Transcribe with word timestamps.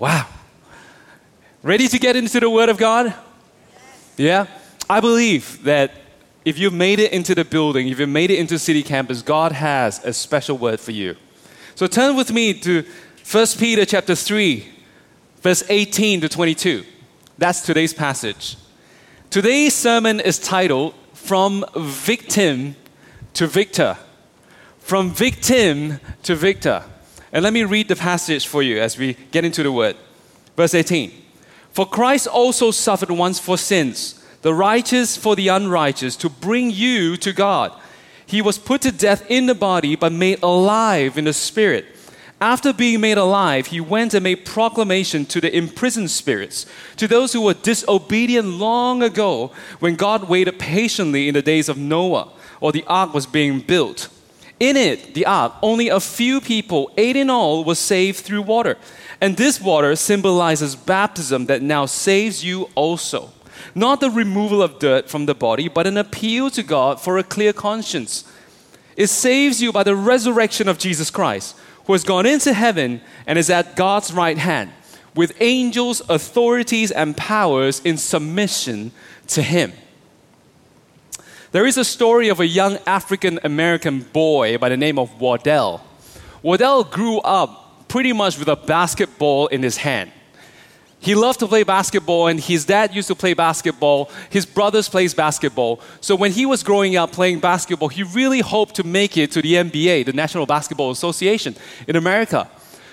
Wow. 0.00 0.26
Ready 1.62 1.86
to 1.86 1.98
get 1.98 2.16
into 2.16 2.40
the 2.40 2.48
Word 2.48 2.70
of 2.70 2.78
God? 2.78 3.12
Yeah? 4.16 4.46
I 4.88 4.98
believe 4.98 5.62
that 5.64 5.92
if 6.42 6.58
you've 6.58 6.72
made 6.72 6.98
it 6.98 7.12
into 7.12 7.34
the 7.34 7.44
building, 7.44 7.88
if 7.88 8.00
you've 8.00 8.08
made 8.08 8.30
it 8.30 8.38
into 8.38 8.58
City 8.58 8.82
Campus, 8.82 9.20
God 9.20 9.52
has 9.52 10.02
a 10.02 10.14
special 10.14 10.56
word 10.56 10.80
for 10.80 10.92
you. 10.92 11.16
So 11.74 11.86
turn 11.86 12.16
with 12.16 12.32
me 12.32 12.54
to 12.60 12.82
1 13.30 13.46
Peter 13.58 13.84
chapter 13.84 14.14
3, 14.14 14.66
verse 15.42 15.62
18 15.68 16.22
to 16.22 16.30
22. 16.30 16.82
That's 17.36 17.60
today's 17.60 17.92
passage. 17.92 18.56
Today's 19.28 19.74
sermon 19.74 20.18
is 20.18 20.38
titled 20.38 20.94
From 21.12 21.62
Victim 21.76 22.74
to 23.34 23.46
Victor. 23.46 23.98
From 24.78 25.10
victim 25.10 26.00
to 26.22 26.34
victor. 26.34 26.84
And 27.32 27.44
let 27.44 27.52
me 27.52 27.64
read 27.64 27.88
the 27.88 27.96
passage 27.96 28.46
for 28.46 28.62
you 28.62 28.80
as 28.80 28.98
we 28.98 29.14
get 29.30 29.44
into 29.44 29.62
the 29.62 29.72
word. 29.72 29.96
Verse 30.56 30.74
18 30.74 31.12
For 31.72 31.86
Christ 31.86 32.26
also 32.26 32.70
suffered 32.70 33.10
once 33.10 33.38
for 33.38 33.56
sins, 33.56 34.24
the 34.42 34.54
righteous 34.54 35.16
for 35.16 35.36
the 35.36 35.48
unrighteous, 35.48 36.16
to 36.16 36.28
bring 36.28 36.70
you 36.70 37.16
to 37.18 37.32
God. 37.32 37.72
He 38.26 38.42
was 38.42 38.58
put 38.58 38.82
to 38.82 38.92
death 38.92 39.28
in 39.28 39.46
the 39.46 39.54
body, 39.54 39.96
but 39.96 40.12
made 40.12 40.42
alive 40.42 41.18
in 41.18 41.24
the 41.24 41.32
spirit. 41.32 41.86
After 42.40 42.72
being 42.72 43.00
made 43.00 43.18
alive, 43.18 43.66
he 43.66 43.80
went 43.80 44.14
and 44.14 44.24
made 44.24 44.46
proclamation 44.46 45.26
to 45.26 45.40
the 45.42 45.54
imprisoned 45.54 46.10
spirits, 46.10 46.64
to 46.96 47.06
those 47.06 47.32
who 47.32 47.42
were 47.42 47.54
disobedient 47.54 48.48
long 48.48 49.02
ago, 49.02 49.52
when 49.78 49.94
God 49.94 50.28
waited 50.28 50.58
patiently 50.58 51.28
in 51.28 51.34
the 51.34 51.42
days 51.42 51.68
of 51.68 51.76
Noah, 51.76 52.32
or 52.60 52.72
the 52.72 52.84
ark 52.86 53.12
was 53.12 53.26
being 53.26 53.60
built. 53.60 54.08
In 54.60 54.76
it, 54.76 55.14
the 55.14 55.24
ark, 55.24 55.54
only 55.62 55.88
a 55.88 55.98
few 55.98 56.40
people, 56.40 56.92
eight 56.98 57.16
in 57.16 57.30
all, 57.30 57.64
were 57.64 57.74
saved 57.74 58.20
through 58.20 58.42
water. 58.42 58.76
And 59.18 59.36
this 59.36 59.58
water 59.58 59.96
symbolizes 59.96 60.76
baptism 60.76 61.46
that 61.46 61.62
now 61.62 61.86
saves 61.86 62.44
you 62.44 62.68
also. 62.74 63.30
Not 63.74 64.00
the 64.00 64.10
removal 64.10 64.62
of 64.62 64.78
dirt 64.78 65.08
from 65.08 65.24
the 65.24 65.34
body, 65.34 65.68
but 65.68 65.86
an 65.86 65.96
appeal 65.96 66.50
to 66.50 66.62
God 66.62 67.00
for 67.00 67.16
a 67.16 67.22
clear 67.22 67.54
conscience. 67.54 68.24
It 68.96 69.06
saves 69.06 69.62
you 69.62 69.72
by 69.72 69.82
the 69.82 69.96
resurrection 69.96 70.68
of 70.68 70.78
Jesus 70.78 71.10
Christ, 71.10 71.56
who 71.86 71.94
has 71.94 72.04
gone 72.04 72.26
into 72.26 72.52
heaven 72.52 73.00
and 73.26 73.38
is 73.38 73.48
at 73.48 73.76
God's 73.76 74.12
right 74.12 74.36
hand, 74.36 74.72
with 75.14 75.32
angels, 75.40 76.02
authorities, 76.08 76.90
and 76.90 77.16
powers 77.16 77.80
in 77.80 77.96
submission 77.96 78.92
to 79.28 79.42
him. 79.42 79.72
There 81.52 81.66
is 81.66 81.76
a 81.76 81.84
story 81.84 82.28
of 82.28 82.38
a 82.38 82.46
young 82.46 82.78
African 82.86 83.40
American 83.42 84.02
boy 84.02 84.56
by 84.58 84.68
the 84.68 84.76
name 84.76 85.00
of 85.00 85.20
Wardell. 85.20 85.84
Wardell 86.42 86.84
grew 86.84 87.18
up 87.18 87.88
pretty 87.88 88.12
much 88.12 88.38
with 88.38 88.46
a 88.46 88.54
basketball 88.54 89.48
in 89.48 89.60
his 89.64 89.76
hand. 89.76 90.12
He 91.00 91.16
loved 91.16 91.40
to 91.40 91.48
play 91.48 91.64
basketball, 91.64 92.28
and 92.28 92.38
his 92.38 92.64
dad 92.64 92.94
used 92.94 93.08
to 93.08 93.16
play 93.16 93.34
basketball. 93.34 94.10
His 94.28 94.46
brothers 94.46 94.88
plays 94.88 95.12
basketball. 95.12 95.80
So 96.00 96.14
when 96.14 96.30
he 96.30 96.46
was 96.46 96.62
growing 96.62 96.94
up 96.94 97.10
playing 97.10 97.40
basketball, 97.40 97.88
he 97.88 98.04
really 98.04 98.40
hoped 98.40 98.76
to 98.76 98.84
make 98.84 99.16
it 99.16 99.32
to 99.32 99.42
the 99.42 99.54
NBA, 99.54 100.06
the 100.06 100.12
National 100.12 100.46
Basketball 100.46 100.92
Association 100.92 101.56
in 101.88 101.96
America. 101.96 102.48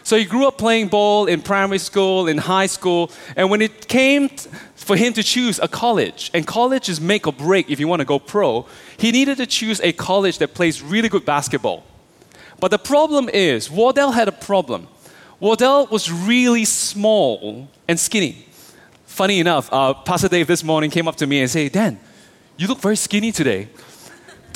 So 0.07 0.15
he 0.15 0.23
grew 0.23 0.47
up 0.47 0.57
playing 0.57 0.87
ball 0.87 1.25
in 1.25 1.41
primary 1.41 1.79
school, 1.79 2.29
in 2.29 2.37
high 2.37 2.67
school, 2.67 3.11
and 3.35 3.49
when 3.49 3.61
it 3.61 3.89
came 3.89 4.29
for 4.29 4.95
him 4.95 5.11
to 5.11 5.21
choose 5.21 5.59
a 5.59 5.67
college, 5.67 6.31
and 6.33 6.47
college 6.47 6.87
is 6.87 7.01
make 7.01 7.27
or 7.27 7.33
break 7.33 7.69
if 7.69 7.77
you 7.77 7.89
want 7.89 7.99
to 7.99 8.05
go 8.05 8.17
pro, 8.17 8.65
he 8.95 9.11
needed 9.11 9.35
to 9.35 9.45
choose 9.45 9.81
a 9.81 9.91
college 9.91 10.37
that 10.37 10.53
plays 10.53 10.81
really 10.81 11.09
good 11.09 11.25
basketball. 11.25 11.83
But 12.61 12.71
the 12.71 12.77
problem 12.77 13.27
is, 13.27 13.69
Wardell 13.69 14.13
had 14.13 14.29
a 14.29 14.31
problem. 14.31 14.87
Wardell 15.41 15.87
was 15.87 16.09
really 16.09 16.63
small 16.63 17.67
and 17.85 17.99
skinny. 17.99 18.45
Funny 19.07 19.41
enough, 19.41 19.67
uh, 19.73 19.93
Pastor 19.93 20.29
Dave 20.29 20.47
this 20.47 20.63
morning 20.63 20.89
came 20.89 21.09
up 21.09 21.17
to 21.17 21.27
me 21.27 21.41
and 21.41 21.51
said, 21.51 21.73
Dan, 21.73 21.99
you 22.55 22.67
look 22.67 22.79
very 22.79 22.95
skinny 22.95 23.33
today. 23.33 23.67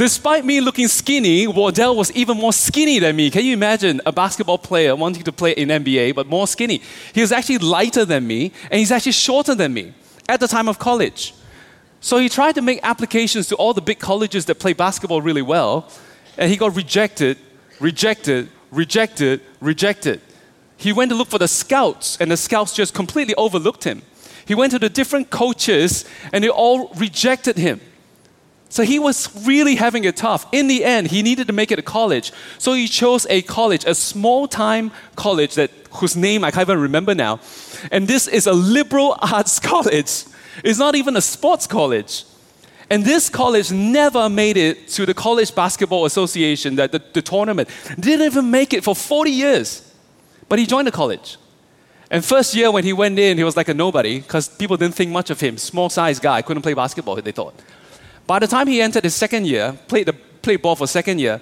Despite 0.02 0.44
me 0.44 0.62
looking 0.62 0.88
skinny, 0.88 1.46
Wardell 1.46 1.96
was 1.96 2.12
even 2.14 2.36
more 2.36 2.53
skinny 2.53 2.98
than 2.98 3.16
me. 3.16 3.30
Can 3.30 3.46
you 3.46 3.53
imagine 3.53 4.02
a 4.03 4.12
basketball 4.12 4.58
player 4.58 4.96
wanting 4.96 5.22
to 5.22 5.31
play 5.31 5.52
in 5.52 5.70
NBA 5.70 6.16
but 6.16 6.25
more 6.25 6.48
skinny? 6.48 6.81
He 7.14 7.22
was 7.22 7.31
actually 7.31 7.59
lighter 7.59 8.03
than 8.03 8.25
me 8.25 8.52
and 8.72 8.80
he's 8.80 8.92
actually 8.92 9.12
shorter 9.12 9.53
than 9.53 9.75
me 9.75 9.94
at 10.28 10.40
the 10.40 10.48
time 10.48 10.68
of 10.68 10.80
college. 10.80 11.36
So 12.00 12.18
he 12.18 12.30
tried 12.30 12.56
to 12.56 12.64
make 12.64 12.80
applications 12.81 13.48
to 13.50 13.56
all 13.58 13.75
the 13.75 13.81
big 13.81 14.00
colleges 14.00 14.46
that 14.46 14.56
play 14.56 14.74
basketball 14.74 15.22
really 15.22 15.44
well 15.44 15.88
and 16.36 16.50
he 16.50 16.58
got 16.58 16.75
rejected, 16.75 17.38
rejected, 17.80 18.50
rejected, 18.72 19.42
rejected. 19.59 20.20
He 20.78 20.94
went 20.94 21.12
to 21.12 21.16
look 21.16 21.28
for 21.28 21.38
the 21.38 21.48
scouts 21.48 22.18
and 22.20 22.31
the 22.31 22.38
scouts 22.38 22.74
just 22.74 22.96
completely 22.96 23.36
overlooked 23.36 23.84
him. 23.84 24.02
He 24.48 24.56
went 24.56 24.72
to 24.72 24.80
the 24.80 24.90
different 24.90 25.30
coaches 25.30 26.06
and 26.34 26.44
they 26.44 26.50
all 26.50 26.88
rejected 26.96 27.56
him. 27.56 27.81
So 28.72 28.84
he 28.84 29.00
was 29.00 29.30
really 29.46 29.76
having 29.76 30.06
it 30.06 30.16
tough. 30.16 30.48
In 30.54 30.68
the 30.68 30.86
end, 30.86 31.08
he 31.08 31.22
needed 31.22 31.48
to 31.48 31.54
make 31.54 31.72
it 31.72 31.80
a 31.80 31.82
college. 31.82 32.32
So 32.58 32.72
he 32.72 32.88
chose 32.88 33.28
a 33.30 33.42
college, 33.42 33.84
a 33.84 33.94
small 33.94 34.48
time 34.48 34.94
college 35.18 35.56
that 35.56 35.72
whose 35.92 36.16
name 36.16 36.46
I 36.46 36.52
can't 36.52 36.70
even 36.70 36.80
remember 36.80 37.14
now. 37.14 37.42
And 37.92 38.08
this 38.08 38.30
is 38.30 38.48
a 38.48 38.54
liberal 38.54 39.18
arts 39.22 39.60
college. 39.60 40.24
It's 40.64 40.80
not 40.80 40.96
even 40.96 41.18
a 41.18 41.22
sports 41.22 41.68
college. 41.68 42.24
And 42.90 43.04
this 43.04 43.30
college 43.30 43.74
never 43.74 44.30
made 44.30 44.56
it 44.56 44.88
to 44.90 45.06
the 45.06 45.14
College 45.14 45.54
Basketball 45.54 46.06
Association, 46.06 46.78
the, 46.78 46.88
the, 46.88 47.02
the 47.14 47.22
tournament. 47.22 47.68
Didn't 48.00 48.26
even 48.26 48.50
make 48.52 48.74
it 48.74 48.86
for 48.86 48.96
40 48.96 49.31
years. 49.31 49.94
But 50.48 50.60
he 50.60 50.66
joined 50.66 50.88
the 50.88 50.94
college. 50.94 51.38
And 52.10 52.24
first 52.24 52.56
year 52.56 52.72
when 52.72 52.86
he 52.86 52.94
went 52.94 53.20
in, 53.20 53.38
he 53.38 53.44
was 53.44 53.58
like 53.58 53.68
a 53.68 53.74
nobody 53.74 54.22
because 54.22 54.48
people 54.48 54.78
didn't 54.78 54.96
think 54.96 55.12
much 55.12 55.30
of 55.30 55.42
him. 55.42 55.58
Small 55.58 55.90
sized 55.90 56.22
guy, 56.22 56.42
couldn't 56.42 56.64
play 56.64 56.74
basketball, 56.74 57.16
they 57.16 57.34
thought. 57.34 57.56
By 58.31 58.40
the 58.40 58.47
time 58.47 58.68
he 58.68 58.81
entered 58.81 59.03
his 59.03 59.14
second 59.14 59.46
year, 59.46 59.78
played, 59.90 60.06
the, 60.06 60.14
played 60.14 60.62
ball 60.62 60.78
for 60.78 60.88
second 60.88 61.19
year, 61.19 61.42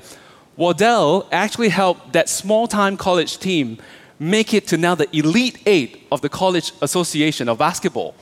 Wardell 0.58 1.28
actually 1.32 1.70
helped 1.70 2.14
that 2.14 2.28
small 2.28 2.68
time 2.68 2.98
college 2.98 3.38
team 3.38 3.78
make 4.18 4.56
it 4.56 4.66
to 4.70 4.76
now 4.76 4.96
the 4.96 5.08
elite 5.16 5.60
eight 5.68 6.08
of 6.12 6.22
the 6.22 6.30
College 6.30 6.72
Association 6.82 7.48
of 7.48 7.60
Basketball. 7.60 8.16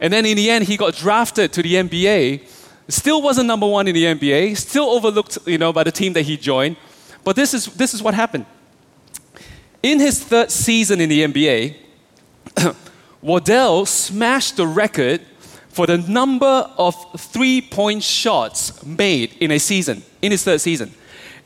And 0.00 0.12
then 0.12 0.26
in 0.26 0.36
the 0.36 0.50
end, 0.50 0.64
he 0.64 0.76
got 0.76 0.96
drafted 0.96 1.52
to 1.52 1.62
the 1.62 1.74
NBA. 1.74 2.48
Still 2.88 3.22
wasn't 3.22 3.46
number 3.46 3.68
one 3.68 3.86
in 3.86 3.94
the 3.94 4.06
NBA, 4.06 4.56
still 4.56 4.90
overlooked 4.90 5.38
you 5.46 5.58
know, 5.58 5.72
by 5.72 5.84
the 5.84 5.92
team 5.92 6.14
that 6.14 6.22
he 6.22 6.36
joined. 6.36 6.76
But 7.22 7.36
this 7.36 7.54
is, 7.54 7.66
this 7.66 7.94
is 7.94 8.02
what 8.02 8.12
happened. 8.12 8.46
In 9.84 10.00
his 10.00 10.20
third 10.24 10.50
season 10.50 11.00
in 11.00 11.08
the 11.08 11.20
NBA, 11.20 11.76
Waddell 13.22 13.86
smashed 13.86 14.56
the 14.56 14.66
record 14.66 15.20
for 15.78 15.86
the 15.86 15.96
number 15.96 16.68
of 16.76 16.96
three 17.20 17.60
point 17.60 18.02
shots 18.02 18.84
made 18.84 19.36
in 19.38 19.52
a 19.52 19.60
season, 19.60 20.02
in 20.20 20.32
his 20.32 20.42
third 20.42 20.60
season. 20.60 20.92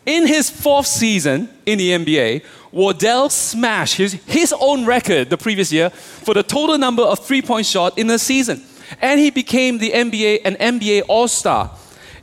In 0.06 0.26
his 0.26 0.48
fourth 0.48 0.87
season 0.87 1.50
in 1.66 1.76
the 1.76 1.91
NBA, 1.91 2.43
Wardell 2.72 3.28
smashed 3.28 3.98
his, 3.98 4.15
his 4.25 4.54
own 4.59 4.87
record 4.87 5.28
the 5.28 5.37
previous 5.37 5.70
year 5.70 5.91
for 5.91 6.32
the 6.32 6.43
total 6.43 6.78
number 6.78 7.03
of 7.03 7.19
three 7.19 7.43
point 7.43 7.66
shots 7.66 7.98
in 7.98 8.09
a 8.09 8.19
season. 8.19 8.62
And 9.03 9.20
he 9.20 9.31
became 9.31 9.76
the 9.76 9.91
NBA, 9.91 10.41
an 10.47 10.54
NBA 10.54 11.03
All 11.09 11.28
Star. 11.28 11.70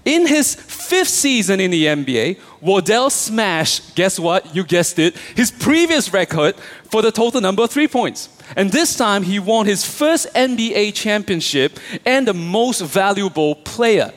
In 0.04 0.26
his 0.26 0.56
fifth 0.56 1.10
season 1.10 1.60
in 1.60 1.70
the 1.70 1.86
NBA, 1.86 2.40
Wardell 2.60 3.12
smashed, 3.12 3.94
guess 3.94 4.20
what? 4.20 4.56
You 4.56 4.64
guessed 4.64 4.98
it, 4.98 5.16
his 5.36 5.52
previous 5.52 6.12
record 6.12 6.56
for 6.90 7.04
the 7.04 7.12
total 7.12 7.40
number 7.40 7.62
of 7.62 7.70
three 7.70 7.88
points. 7.88 8.30
And 8.56 8.72
this 8.72 8.96
time 8.96 9.24
he 9.24 9.40
won 9.40 9.66
his 9.66 9.86
first 9.86 10.28
NBA 10.34 10.94
championship 10.94 11.80
and 12.06 12.28
the 12.28 12.34
most 12.34 12.82
valuable 12.82 13.56
player. 13.56 14.12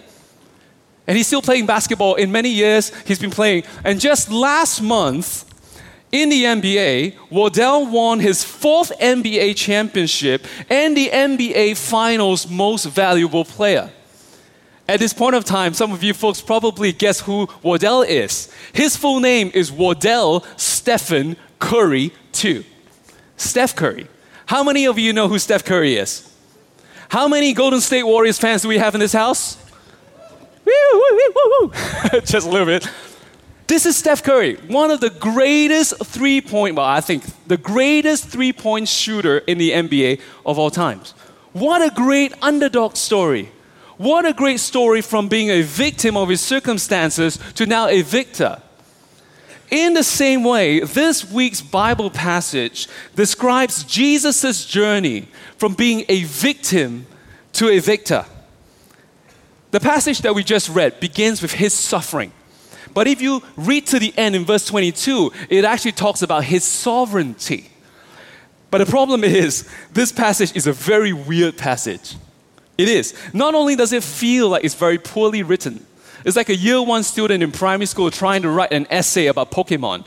And 1.07 1.17
he's 1.17 1.27
still 1.27 1.43
playing 1.43 1.67
basketball. 1.67 2.15
In 2.15 2.31
many 2.31 2.49
years, 2.49 2.93
he's 3.05 3.19
been 3.19 3.31
playing. 3.31 3.65
And 3.85 4.01
just 4.01 4.31
last 4.31 4.81
month, 4.81 5.45
in 6.13 6.29
the 6.29 6.45
NBA, 6.45 7.17
Wardell 7.31 7.87
won 7.87 8.21
his 8.21 8.45
fourth 8.45 8.93
NBA 8.99 9.57
championship 9.57 10.47
and 10.69 10.97
the 10.97 11.09
NBA 11.09 11.77
Finals 11.77 12.49
most 12.49 12.85
valuable 12.85 13.45
player. 13.45 13.91
At 14.89 15.01
this 15.01 15.15
point 15.15 15.35
of 15.35 15.45
time, 15.45 15.73
some 15.73 15.93
of 15.93 16.03
you 16.03 16.13
folks 16.13 16.43
probably 16.43 16.93
guess 16.93 17.21
who 17.21 17.49
Wardell 17.63 18.03
is. 18.03 18.53
His 18.75 18.95
full 18.95 19.21
name 19.21 19.51
is 19.55 19.73
Wardell 19.73 20.45
Stephen 20.57 21.37
Curry 21.59 22.13
II. 22.45 22.67
Steph 23.37 23.75
Curry. 23.75 24.07
How 24.53 24.63
many 24.63 24.85
of 24.85 24.99
you 24.99 25.15
know 25.15 25.29
who 25.29 25.39
Steph 25.39 25.65
Curry 25.65 25.97
is? 25.97 26.31
How 27.09 27.27
many 27.27 27.55
Golden 27.55 27.81
State 27.81 28.03
Warriors 28.03 28.39
fans 28.39 28.61
do 28.61 28.69
we 28.69 28.77
have 28.77 28.95
in 28.95 29.01
this 29.01 29.15
house? 29.15 29.57
Just 32.27 32.47
a 32.47 32.51
little 32.51 32.67
bit. 32.67 32.87
This 33.67 33.87
is 33.87 33.97
Steph 33.97 34.23
Curry, 34.23 34.57
one 34.69 34.91
of 34.91 35.01
the 35.01 35.09
greatest 35.09 36.05
three 36.05 36.43
point, 36.43 36.77
well, 36.77 36.85
I 36.85 37.01
think 37.01 37.25
the 37.47 37.57
greatest 37.57 38.27
three 38.27 38.53
point 38.53 38.89
shooter 38.89 39.39
in 39.39 39.57
the 39.57 39.71
NBA 39.71 40.21
of 40.45 40.59
all 40.59 40.71
times. 40.71 41.13
What 41.55 41.81
a 41.81 41.89
great 41.95 42.35
underdog 42.43 42.97
story. 42.97 43.51
What 43.97 44.27
a 44.27 44.35
great 44.35 44.61
story 44.61 45.01
from 45.01 45.29
being 45.29 45.49
a 45.49 45.63
victim 45.63 46.15
of 46.15 46.29
his 46.29 46.43
circumstances 46.43 47.39
to 47.55 47.65
now 47.65 47.89
a 47.89 48.03
victor. 48.03 48.61
In 49.73 49.95
the 49.95 50.05
same 50.05 50.45
way, 50.45 50.81
this 50.81 51.31
week's 51.33 51.63
Bible 51.63 52.11
passage 52.11 52.89
describes 53.17 53.85
Jesus' 53.85 54.67
journey 54.67 55.29
from 55.57 55.73
being 55.73 56.05
a 56.11 56.25
victim 56.25 57.07
to 57.55 57.71
a 57.71 57.79
victor. 57.79 58.27
The 59.71 59.81
passage 59.81 60.19
that 60.21 60.35
we 60.35 60.45
just 60.45 60.69
read 60.69 61.01
begins 61.01 61.41
with 61.41 61.53
his 61.53 61.73
suffering. 61.73 62.33
But 62.93 63.07
if 63.07 63.23
you 63.23 63.43
read 63.57 63.87
to 63.87 63.99
the 63.99 64.13
end 64.19 64.37
in 64.37 64.45
verse 64.45 64.67
22, 64.67 65.33
it 65.49 65.65
actually 65.65 65.93
talks 65.93 66.21
about 66.21 66.45
his 66.45 66.65
sovereignty. 66.65 67.71
But 68.71 68.79
the 68.79 68.87
problem 68.87 69.25
is, 69.25 69.67
this 69.91 70.13
passage 70.13 70.55
is 70.55 70.67
a 70.67 70.73
very 70.75 71.15
weird 71.15 71.57
passage. 71.57 72.17
It 72.77 72.91
is. 72.91 73.15
Not 73.33 73.55
only 73.55 73.75
does 73.77 73.95
it 73.95 74.05
feel 74.05 74.51
like 74.51 74.65
it's 74.65 74.75
very 74.75 74.99
poorly 74.99 75.43
written, 75.43 75.87
it's 76.25 76.37
like 76.37 76.49
a 76.49 76.57
year 76.57 76.83
one 76.83 77.03
student 77.03 77.43
in 77.43 77.53
primary 77.53 77.87
school 77.87 78.11
trying 78.11 78.43
to 78.43 78.51
write 78.51 78.73
an 78.73 78.87
essay 78.91 79.27
about 79.27 79.51
Pokemon. 79.51 80.05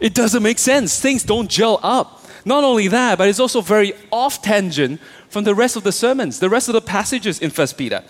It 0.00 0.14
doesn't 0.14 0.42
make 0.42 0.58
sense. 0.58 0.98
Things 1.00 1.22
don't 1.22 1.48
gel 1.48 1.78
up. 1.82 2.24
Not 2.44 2.64
only 2.64 2.88
that, 2.88 3.18
but 3.18 3.28
it's 3.28 3.38
also 3.38 3.60
very 3.60 3.92
off 4.10 4.42
tangent 4.42 5.00
from 5.28 5.44
the 5.44 5.54
rest 5.54 5.76
of 5.76 5.84
the 5.84 5.92
sermons, 5.92 6.40
the 6.40 6.50
rest 6.50 6.68
of 6.68 6.72
the 6.72 6.80
passages 6.80 7.38
in 7.38 7.50
First 7.50 7.78
Peter. 7.78 8.02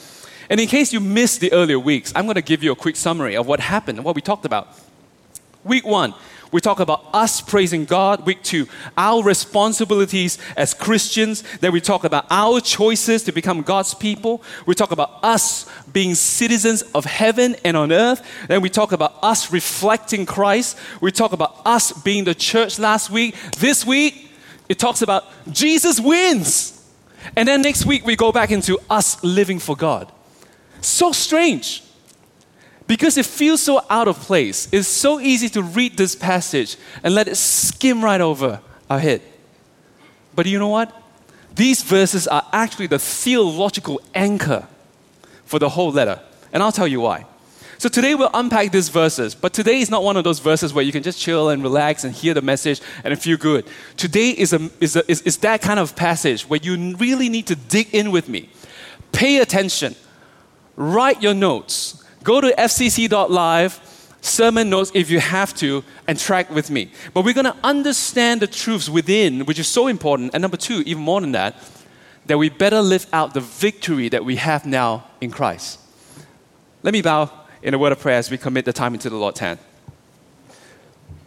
And 0.48 0.58
in 0.58 0.68
case 0.68 0.92
you 0.92 1.00
missed 1.00 1.40
the 1.40 1.52
earlier 1.52 1.78
weeks, 1.78 2.12
I'm 2.14 2.24
going 2.24 2.36
to 2.36 2.42
give 2.42 2.62
you 2.62 2.72
a 2.72 2.76
quick 2.76 2.96
summary 2.96 3.36
of 3.36 3.46
what 3.46 3.60
happened 3.60 3.98
and 3.98 4.04
what 4.04 4.14
we 4.14 4.22
talked 4.22 4.44
about. 4.44 4.68
Week 5.64 5.86
one, 5.86 6.14
we 6.52 6.60
talk 6.60 6.80
about 6.80 7.06
us 7.14 7.40
praising 7.40 7.86
God. 7.86 8.26
Week 8.26 8.42
two, 8.42 8.68
our 8.96 9.22
responsibilities 9.22 10.38
as 10.54 10.74
Christians. 10.74 11.42
Then 11.60 11.72
we 11.72 11.80
talk 11.80 12.04
about 12.04 12.26
our 12.30 12.60
choices 12.60 13.22
to 13.24 13.32
become 13.32 13.62
God's 13.62 13.94
people. 13.94 14.42
We 14.66 14.74
talk 14.74 14.92
about 14.92 15.18
us 15.24 15.66
being 15.92 16.14
citizens 16.14 16.82
of 16.94 17.06
heaven 17.06 17.56
and 17.64 17.74
on 17.76 17.90
earth. 17.90 18.22
Then 18.48 18.60
we 18.60 18.68
talk 18.68 18.92
about 18.92 19.14
us 19.22 19.50
reflecting 19.50 20.26
Christ. 20.26 20.78
We 21.00 21.10
talk 21.10 21.32
about 21.32 21.62
us 21.64 21.90
being 21.92 22.24
the 22.24 22.34
church 22.34 22.78
last 22.78 23.08
week. 23.08 23.34
This 23.58 23.86
week, 23.86 24.30
it 24.68 24.78
talks 24.78 25.00
about 25.00 25.24
Jesus 25.50 25.98
wins. 25.98 26.78
And 27.34 27.48
then 27.48 27.62
next 27.62 27.86
week, 27.86 28.04
we 28.04 28.14
go 28.14 28.30
back 28.30 28.50
into 28.50 28.78
us 28.90 29.22
living 29.24 29.58
for 29.58 29.74
God. 29.74 30.12
So 30.82 31.12
strange 31.12 31.82
because 32.86 33.16
it 33.16 33.26
feels 33.26 33.62
so 33.62 33.80
out 33.88 34.08
of 34.08 34.18
place. 34.20 34.68
It's 34.72 34.88
so 34.88 35.20
easy 35.20 35.48
to 35.50 35.62
read 35.62 35.96
this 35.96 36.14
passage 36.14 36.76
and 37.02 37.14
let 37.14 37.28
it 37.28 37.36
skim 37.36 38.02
right 38.02 38.20
over 38.20 38.60
our 38.90 38.98
head. 38.98 39.22
But 40.34 40.46
you 40.46 40.58
know 40.58 40.68
what? 40.68 40.94
These 41.54 41.82
verses 41.82 42.26
are 42.26 42.46
actually 42.52 42.86
the 42.86 42.98
theological 42.98 44.00
anchor 44.14 44.66
for 45.44 45.58
the 45.58 45.68
whole 45.68 45.92
letter. 45.92 46.20
And 46.52 46.62
I'll 46.62 46.72
tell 46.72 46.88
you 46.88 47.00
why. 47.00 47.26
So 47.78 47.88
today 47.88 48.14
we'll 48.14 48.30
unpack 48.32 48.70
these 48.70 48.88
verses, 48.88 49.34
but 49.34 49.52
today 49.52 49.80
is 49.80 49.90
not 49.90 50.04
one 50.04 50.16
of 50.16 50.22
those 50.22 50.38
verses 50.38 50.72
where 50.72 50.84
you 50.84 50.92
can 50.92 51.02
just 51.02 51.18
chill 51.18 51.48
and 51.48 51.64
relax 51.64 52.04
and 52.04 52.14
hear 52.14 52.32
the 52.32 52.40
message 52.40 52.80
and 53.02 53.20
feel 53.20 53.36
good. 53.36 53.66
Today 53.96 54.30
is, 54.30 54.52
a, 54.52 54.70
is, 54.80 54.94
a, 54.94 55.10
is, 55.10 55.20
is 55.22 55.36
that 55.38 55.62
kind 55.62 55.80
of 55.80 55.96
passage 55.96 56.42
where 56.48 56.60
you 56.62 56.94
really 56.96 57.28
need 57.28 57.48
to 57.48 57.56
dig 57.56 57.92
in 57.92 58.12
with 58.12 58.28
me. 58.28 58.50
Pay 59.10 59.38
attention. 59.38 59.96
Write 60.76 61.22
your 61.22 61.34
notes 61.34 62.01
Go 62.22 62.40
to 62.40 62.52
fcc.live, 62.52 63.80
sermon 64.20 64.70
notes 64.70 64.92
if 64.94 65.10
you 65.10 65.20
have 65.20 65.54
to, 65.56 65.82
and 66.06 66.18
track 66.18 66.50
with 66.50 66.70
me. 66.70 66.90
But 67.14 67.24
we're 67.24 67.34
going 67.34 67.46
to 67.46 67.56
understand 67.64 68.40
the 68.40 68.46
truths 68.46 68.88
within, 68.88 69.44
which 69.46 69.58
is 69.58 69.68
so 69.68 69.88
important. 69.88 70.32
And 70.34 70.42
number 70.42 70.56
two, 70.56 70.82
even 70.86 71.02
more 71.02 71.20
than 71.20 71.32
that, 71.32 71.56
that 72.26 72.38
we 72.38 72.48
better 72.48 72.80
live 72.80 73.06
out 73.12 73.34
the 73.34 73.40
victory 73.40 74.08
that 74.08 74.24
we 74.24 74.36
have 74.36 74.64
now 74.64 75.04
in 75.20 75.30
Christ. 75.30 75.80
Let 76.82 76.92
me 76.92 77.02
bow 77.02 77.30
in 77.62 77.74
a 77.74 77.78
word 77.78 77.92
of 77.92 78.00
prayer 78.00 78.18
as 78.18 78.30
we 78.30 78.38
commit 78.38 78.64
the 78.64 78.72
time 78.72 78.94
into 78.94 79.10
the 79.10 79.16
Lord's 79.16 79.40
hand. 79.40 79.58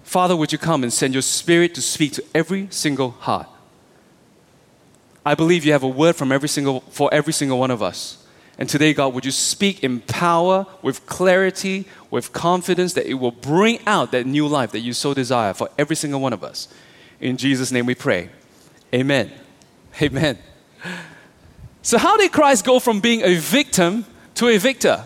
Father, 0.03 0.35
would 0.35 0.51
you 0.51 0.57
come 0.57 0.83
and 0.83 0.93
send 0.93 1.13
your 1.13 1.21
spirit 1.21 1.75
to 1.75 1.81
speak 1.81 2.13
to 2.13 2.23
every 2.33 2.67
single 2.69 3.11
heart? 3.11 3.47
I 5.25 5.33
believe 5.33 5.65
you 5.65 5.71
have 5.71 5.83
a 5.83 5.87
word 5.87 6.15
from 6.15 6.31
every 6.31 6.47
single, 6.47 6.81
for 6.91 7.13
every 7.13 7.33
single 7.33 7.57
one 7.57 7.71
of 7.71 7.81
us. 7.81 8.24
And 8.57 8.69
today, 8.69 8.93
God, 8.93 9.13
would 9.13 9.25
you 9.25 9.31
speak 9.31 9.83
in 9.83 9.99
power, 10.01 10.65
with 10.81 11.05
clarity, 11.05 11.85
with 12.09 12.31
confidence 12.31 12.93
that 12.93 13.05
it 13.05 13.15
will 13.15 13.31
bring 13.31 13.79
out 13.85 14.11
that 14.11 14.25
new 14.25 14.47
life 14.47 14.71
that 14.71 14.79
you 14.79 14.93
so 14.93 15.13
desire 15.13 15.53
for 15.53 15.69
every 15.77 15.95
single 15.95 16.21
one 16.21 16.31
of 16.31 16.43
us. 16.43 16.69
In 17.19 17.35
Jesus' 17.35 17.71
name 17.71 17.85
we 17.85 17.95
pray. 17.95 18.29
Amen. 18.93 19.31
Amen. 20.01 20.37
So, 21.81 21.97
how 21.97 22.17
did 22.17 22.31
Christ 22.31 22.65
go 22.65 22.79
from 22.79 22.99
being 22.99 23.21
a 23.21 23.35
victim 23.35 24.05
to 24.35 24.47
a 24.47 24.57
victor? 24.57 25.05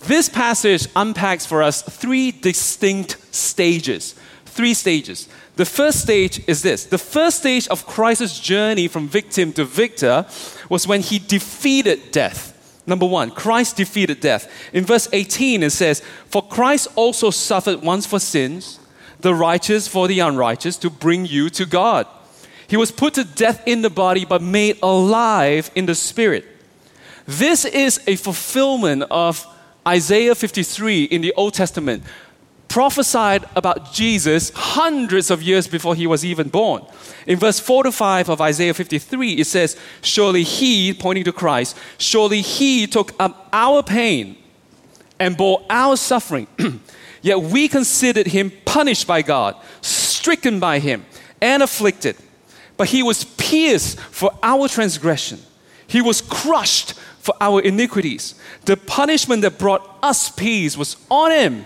This 0.00 0.28
passage 0.28 0.86
unpacks 0.96 1.44
for 1.44 1.62
us 1.62 1.82
three 1.82 2.30
distinct 2.30 3.34
stages. 3.34 4.14
Three 4.46 4.74
stages. 4.74 5.28
The 5.56 5.64
first 5.64 6.00
stage 6.00 6.42
is 6.48 6.62
this 6.62 6.84
the 6.86 6.98
first 6.98 7.38
stage 7.38 7.68
of 7.68 7.86
Christ's 7.86 8.40
journey 8.40 8.88
from 8.88 9.08
victim 9.08 9.52
to 9.54 9.64
victor 9.64 10.26
was 10.68 10.86
when 10.86 11.02
he 11.02 11.18
defeated 11.18 12.10
death. 12.10 12.54
Number 12.88 13.04
one, 13.04 13.30
Christ 13.30 13.76
defeated 13.76 14.20
death. 14.20 14.50
In 14.72 14.86
verse 14.86 15.08
18, 15.12 15.62
it 15.62 15.70
says, 15.70 16.00
For 16.24 16.40
Christ 16.42 16.88
also 16.96 17.28
suffered 17.28 17.82
once 17.82 18.06
for 18.06 18.18
sins, 18.18 18.80
the 19.20 19.34
righteous 19.34 19.86
for 19.86 20.08
the 20.08 20.20
unrighteous, 20.20 20.78
to 20.78 20.88
bring 20.88 21.26
you 21.26 21.50
to 21.50 21.66
God. 21.66 22.06
He 22.66 22.78
was 22.78 22.90
put 22.90 23.12
to 23.14 23.24
death 23.24 23.62
in 23.66 23.82
the 23.82 23.90
body, 23.90 24.24
but 24.24 24.40
made 24.40 24.78
alive 24.82 25.70
in 25.74 25.84
the 25.84 25.94
spirit. 25.94 26.46
This 27.26 27.66
is 27.66 28.00
a 28.06 28.16
fulfillment 28.16 29.04
of 29.10 29.46
Isaiah 29.86 30.34
53 30.34 31.04
in 31.04 31.20
the 31.20 31.34
Old 31.34 31.52
Testament, 31.52 32.02
prophesied 32.68 33.44
about 33.56 33.92
Jesus 33.92 34.50
hundreds 34.54 35.30
of 35.30 35.42
years 35.42 35.66
before 35.66 35.94
he 35.94 36.06
was 36.06 36.24
even 36.24 36.48
born. 36.48 36.84
In 37.26 37.38
verse 37.38 37.58
4 37.58 37.84
to 37.84 37.92
5 37.92 38.28
of 38.28 38.40
Isaiah 38.40 38.74
53, 38.74 39.32
it 39.32 39.46
says, 39.46 39.76
Surely 40.02 40.42
he, 40.42 40.92
pointing 40.94 41.24
to 41.24 41.32
Christ, 41.32 41.76
surely 41.96 42.42
he 42.42 42.86
took 42.86 43.12
up 43.18 43.48
our 43.52 43.82
pain 43.82 44.36
and 45.18 45.36
bore 45.36 45.64
our 45.68 45.96
suffering. 45.96 46.46
Yet 47.22 47.40
we 47.40 47.68
considered 47.68 48.28
him 48.28 48.52
punished 48.64 49.06
by 49.06 49.22
God, 49.22 49.56
stricken 49.80 50.60
by 50.60 50.78
him, 50.78 51.04
and 51.40 51.62
afflicted. 51.62 52.16
But 52.76 52.88
he 52.88 53.02
was 53.02 53.24
pierced 53.24 53.98
for 53.98 54.30
our 54.42 54.68
transgression, 54.68 55.40
he 55.86 56.02
was 56.02 56.20
crushed 56.20 56.94
for 57.18 57.34
our 57.40 57.60
iniquities. 57.60 58.34
The 58.64 58.76
punishment 58.76 59.42
that 59.42 59.58
brought 59.58 59.98
us 60.02 60.30
peace 60.30 60.76
was 60.76 60.96
on 61.10 61.30
him 61.32 61.64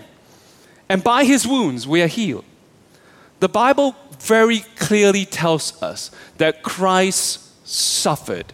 and 0.93 1.03
by 1.03 1.23
his 1.23 1.47
wounds 1.47 1.87
we 1.87 2.03
are 2.03 2.07
healed. 2.07 2.45
The 3.39 3.49
Bible 3.49 3.95
very 4.19 4.59
clearly 4.75 5.25
tells 5.25 5.81
us 5.81 6.11
that 6.37 6.61
Christ 6.61 7.67
suffered. 7.67 8.53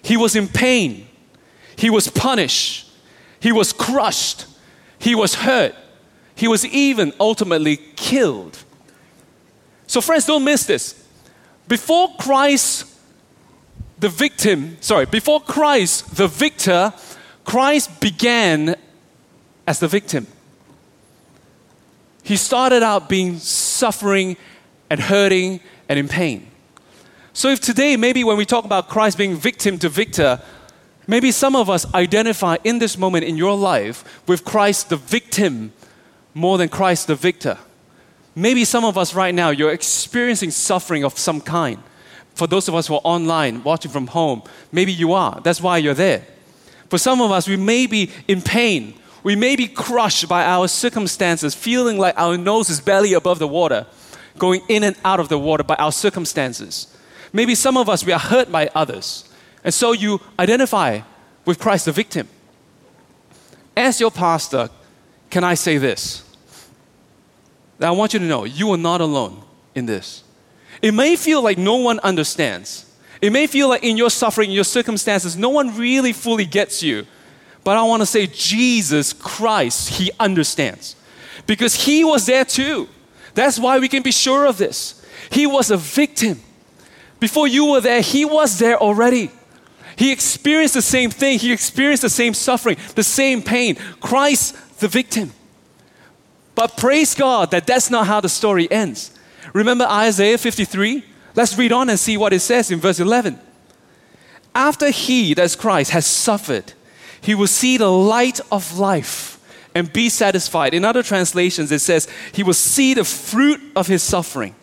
He 0.00 0.16
was 0.16 0.34
in 0.34 0.48
pain, 0.48 1.06
he 1.76 1.90
was 1.90 2.08
punished, 2.08 2.90
he 3.38 3.52
was 3.52 3.70
crushed, 3.74 4.46
he 4.98 5.14
was 5.14 5.34
hurt, 5.34 5.74
he 6.34 6.48
was 6.48 6.64
even 6.64 7.12
ultimately 7.20 7.76
killed. 7.96 8.64
So, 9.86 10.00
friends, 10.00 10.24
don't 10.24 10.42
miss 10.42 10.64
this. 10.64 11.06
Before 11.68 12.16
Christ, 12.18 12.86
the 13.98 14.08
victim, 14.08 14.78
sorry, 14.80 15.04
before 15.04 15.42
Christ, 15.42 16.16
the 16.16 16.28
victor, 16.28 16.94
Christ 17.44 18.00
began 18.00 18.76
as 19.66 19.80
the 19.80 19.88
victim. 19.88 20.28
He 22.24 22.36
started 22.36 22.82
out 22.82 23.08
being 23.08 23.38
suffering 23.38 24.36
and 24.90 24.98
hurting 24.98 25.60
and 25.88 25.98
in 25.98 26.08
pain. 26.08 26.50
So, 27.34 27.50
if 27.50 27.60
today, 27.60 27.96
maybe 27.96 28.24
when 28.24 28.38
we 28.38 28.46
talk 28.46 28.64
about 28.64 28.88
Christ 28.88 29.18
being 29.18 29.36
victim 29.36 29.78
to 29.80 29.88
victor, 29.88 30.40
maybe 31.06 31.30
some 31.30 31.54
of 31.54 31.68
us 31.68 31.92
identify 31.94 32.56
in 32.64 32.78
this 32.78 32.96
moment 32.96 33.24
in 33.24 33.36
your 33.36 33.56
life 33.56 34.26
with 34.26 34.44
Christ 34.44 34.88
the 34.88 34.96
victim 34.96 35.72
more 36.32 36.56
than 36.56 36.70
Christ 36.70 37.08
the 37.08 37.14
victor. 37.14 37.58
Maybe 38.34 38.64
some 38.64 38.84
of 38.84 38.96
us 38.96 39.14
right 39.14 39.34
now, 39.34 39.50
you're 39.50 39.72
experiencing 39.72 40.50
suffering 40.50 41.04
of 41.04 41.18
some 41.18 41.40
kind. 41.42 41.78
For 42.34 42.46
those 42.46 42.68
of 42.68 42.74
us 42.74 42.86
who 42.86 42.94
are 42.94 43.02
online, 43.04 43.62
watching 43.62 43.90
from 43.90 44.06
home, 44.06 44.42
maybe 44.72 44.92
you 44.92 45.12
are. 45.12 45.40
That's 45.42 45.60
why 45.60 45.78
you're 45.78 45.94
there. 45.94 46.24
For 46.88 46.98
some 46.98 47.20
of 47.20 47.30
us, 47.30 47.46
we 47.46 47.56
may 47.56 47.86
be 47.86 48.10
in 48.26 48.40
pain 48.40 48.94
we 49.24 49.34
may 49.34 49.56
be 49.56 49.66
crushed 49.66 50.28
by 50.28 50.44
our 50.44 50.68
circumstances, 50.68 51.54
feeling 51.54 51.98
like 51.98 52.14
our 52.16 52.36
nose 52.36 52.70
is 52.70 52.80
barely 52.80 53.14
above 53.14 53.38
the 53.40 53.48
water, 53.48 53.86
going 54.38 54.60
in 54.68 54.84
and 54.84 54.96
out 55.04 55.18
of 55.18 55.28
the 55.28 55.38
water 55.38 55.64
by 55.64 55.74
our 55.76 55.90
circumstances. 55.90 56.94
Maybe 57.32 57.54
some 57.54 57.76
of 57.76 57.88
us, 57.88 58.04
we 58.04 58.12
are 58.12 58.18
hurt 58.20 58.52
by 58.52 58.70
others. 58.74 59.28
And 59.64 59.72
so 59.72 59.92
you 59.92 60.20
identify 60.38 61.00
with 61.46 61.58
Christ 61.58 61.86
the 61.86 61.92
victim. 61.92 62.28
As 63.76 63.98
your 63.98 64.10
pastor, 64.10 64.68
can 65.30 65.42
I 65.42 65.54
say 65.54 65.78
this? 65.78 66.22
That 67.78 67.88
I 67.88 67.90
want 67.92 68.12
you 68.12 68.20
to 68.20 68.24
know 68.26 68.44
you 68.44 68.70
are 68.72 68.78
not 68.78 69.00
alone 69.00 69.42
in 69.74 69.86
this. 69.86 70.22
It 70.82 70.92
may 70.92 71.16
feel 71.16 71.42
like 71.42 71.56
no 71.56 71.76
one 71.76 71.98
understands. 72.00 72.94
It 73.22 73.32
may 73.32 73.46
feel 73.46 73.70
like 73.70 73.82
in 73.82 73.96
your 73.96 74.10
suffering, 74.10 74.50
in 74.50 74.54
your 74.54 74.64
circumstances, 74.64 75.34
no 75.34 75.48
one 75.48 75.76
really 75.78 76.12
fully 76.12 76.44
gets 76.44 76.82
you. 76.82 77.06
But 77.64 77.76
I 77.76 77.82
want 77.82 78.02
to 78.02 78.06
say, 78.06 78.26
Jesus 78.26 79.12
Christ, 79.12 79.88
He 79.88 80.10
understands. 80.20 80.96
because 81.46 81.74
he 81.74 82.04
was 82.04 82.26
there 82.26 82.44
too. 82.44 82.88
That's 83.34 83.58
why 83.58 83.78
we 83.78 83.88
can 83.88 84.02
be 84.02 84.12
sure 84.12 84.46
of 84.46 84.56
this. 84.56 85.04
He 85.30 85.46
was 85.46 85.70
a 85.70 85.76
victim. 85.76 86.40
Before 87.20 87.48
you 87.48 87.66
were 87.66 87.80
there, 87.80 88.00
he 88.00 88.24
was 88.24 88.58
there 88.58 88.78
already. 88.78 89.30
He 89.96 90.12
experienced 90.12 90.74
the 90.74 90.82
same 90.82 91.10
thing, 91.10 91.38
he 91.38 91.52
experienced 91.52 92.02
the 92.02 92.10
same 92.10 92.34
suffering, 92.34 92.76
the 92.94 93.02
same 93.02 93.42
pain. 93.42 93.76
Christ, 94.00 94.56
the 94.80 94.88
victim. 94.88 95.32
But 96.54 96.76
praise 96.76 97.14
God 97.14 97.50
that 97.50 97.66
that's 97.66 97.90
not 97.90 98.06
how 98.06 98.20
the 98.20 98.28
story 98.28 98.70
ends. 98.70 99.10
Remember 99.52 99.84
Isaiah 99.84 100.38
53? 100.38 101.04
Let's 101.34 101.58
read 101.58 101.72
on 101.72 101.90
and 101.90 101.98
see 101.98 102.16
what 102.16 102.32
it 102.32 102.40
says 102.40 102.70
in 102.70 102.80
verse 102.80 103.00
11. 103.00 103.38
After 104.54 104.90
he, 104.90 105.34
that's 105.34 105.56
Christ, 105.56 105.90
has 105.90 106.06
suffered, 106.06 106.72
he 107.24 107.34
will 107.34 107.46
see 107.46 107.78
the 107.78 107.90
light 107.90 108.38
of 108.52 108.78
life 108.78 109.40
and 109.74 109.90
be 109.90 110.10
satisfied. 110.10 110.74
In 110.74 110.84
other 110.84 111.02
translations, 111.02 111.72
it 111.72 111.78
says, 111.78 112.06
He 112.32 112.42
will 112.42 112.52
see 112.52 112.92
the 112.92 113.04
fruit 113.04 113.62
of 113.74 113.86
his 113.86 114.02
suffering. 114.02 114.54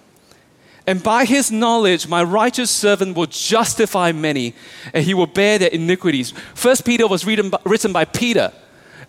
And 0.85 1.01
by 1.01 1.25
his 1.25 1.51
knowledge, 1.51 2.07
my 2.07 2.21
righteous 2.21 2.69
servant 2.69 3.17
will 3.17 3.25
justify 3.25 4.11
many, 4.11 4.53
and 4.93 5.03
he 5.03 5.15
will 5.15 5.25
bear 5.25 5.57
their 5.57 5.69
iniquities. 5.69 6.35
First 6.53 6.85
Peter 6.85 7.07
was 7.07 7.25
written 7.25 7.49
by, 7.49 7.59
written 7.65 7.91
by 7.91 8.05
Peter. 8.05 8.53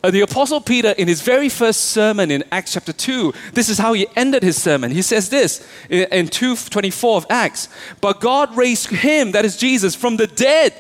Uh, 0.03 0.11
the 0.11 0.23
Apostle 0.23 0.63
Peter, 0.63 0.93
in 0.93 1.07
his 1.07 1.21
very 1.21 1.51
first 1.51 1.91
sermon 1.91 2.31
in 2.31 2.43
Acts 2.51 2.73
chapter 2.73 2.95
2, 2.95 3.35
this 3.53 3.69
is 3.69 3.77
how 3.77 3.93
he 3.93 4.07
ended 4.17 4.43
his 4.43 4.61
sermon. 4.61 4.91
He 4.91 5.03
says 5.03 5.29
this 5.29 5.67
in, 5.91 6.09
in 6.11 6.27
2.24 6.29 7.19
of 7.19 7.27
Acts, 7.29 7.69
But 8.01 8.21
God 8.21 8.57
raised 8.57 8.89
him, 8.89 9.33
that 9.33 9.45
is 9.45 9.59
Jesus, 9.59 9.95
from 9.95 10.17
the 10.17 10.27
dead, 10.27 10.73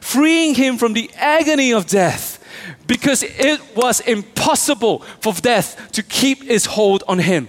freeing 0.00 0.54
him 0.54 0.78
from 0.78 0.92
the 0.92 1.10
agony 1.16 1.72
of 1.72 1.86
death 1.86 2.44
because 2.86 3.22
it 3.22 3.60
was 3.76 4.00
impossible 4.00 5.00
for 5.20 5.32
death 5.34 5.92
to 5.92 6.02
keep 6.02 6.42
its 6.44 6.66
hold 6.66 7.04
on 7.06 7.18
him. 7.18 7.48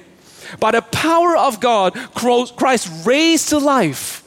By 0.59 0.71
the 0.71 0.81
power 0.81 1.37
of 1.37 1.59
God, 1.59 1.93
Christ 2.13 3.05
raised 3.05 3.49
to 3.49 3.57
life 3.57 4.23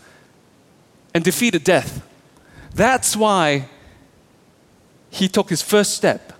and 1.14 1.24
defeated 1.24 1.64
death. 1.64 2.06
That's 2.74 3.16
why 3.16 3.68
he 5.10 5.28
took 5.28 5.50
his 5.50 5.60
first 5.60 5.94
step 5.94 6.32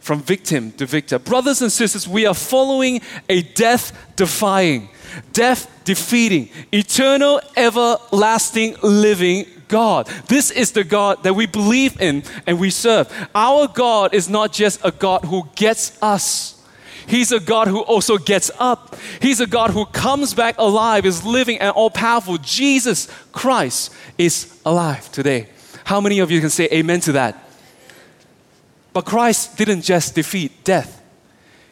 from 0.00 0.22
victim 0.22 0.72
to 0.72 0.86
victor. 0.86 1.18
Brothers 1.18 1.60
and 1.60 1.70
sisters, 1.70 2.08
we 2.08 2.24
are 2.24 2.34
following 2.34 3.02
a 3.28 3.42
death 3.42 3.92
defying, 4.16 4.88
death 5.32 5.70
defeating, 5.84 6.48
eternal, 6.72 7.40
everlasting, 7.56 8.76
living 8.82 9.44
God. 9.68 10.06
This 10.26 10.50
is 10.50 10.72
the 10.72 10.84
God 10.84 11.22
that 11.22 11.34
we 11.34 11.46
believe 11.46 12.00
in 12.00 12.22
and 12.46 12.58
we 12.58 12.70
serve. 12.70 13.12
Our 13.34 13.68
God 13.68 14.14
is 14.14 14.28
not 14.28 14.52
just 14.52 14.80
a 14.84 14.90
God 14.90 15.24
who 15.24 15.48
gets 15.54 16.00
us. 16.02 16.54
He's 17.06 17.32
a 17.32 17.40
God 17.40 17.68
who 17.68 17.80
also 17.80 18.18
gets 18.18 18.50
up. 18.58 18.96
He's 19.22 19.40
a 19.40 19.46
God 19.46 19.70
who 19.70 19.86
comes 19.86 20.34
back 20.34 20.56
alive, 20.58 21.06
is 21.06 21.24
living 21.24 21.58
and 21.58 21.70
all 21.70 21.90
powerful. 21.90 22.36
Jesus 22.36 23.08
Christ 23.32 23.94
is 24.18 24.60
alive 24.66 25.10
today. 25.10 25.48
How 25.84 26.02
many 26.02 26.18
of 26.18 26.30
you 26.30 26.40
can 26.40 26.50
say 26.50 26.68
amen 26.70 27.00
to 27.00 27.12
that? 27.12 27.48
But 28.92 29.06
Christ 29.06 29.56
didn't 29.56 29.82
just 29.82 30.14
defeat 30.14 30.64
death, 30.64 31.02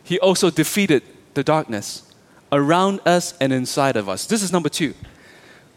He 0.03 0.19
also 0.19 0.49
defeated 0.49 1.03
the 1.35 1.45
darkness 1.45 2.03
around 2.50 3.00
us 3.05 3.35
and 3.41 3.53
inside 3.53 3.97
of 3.97 4.09
us. 4.09 4.26
This 4.26 4.43
is 4.43 4.53
number 4.53 4.71
two. 4.71 4.95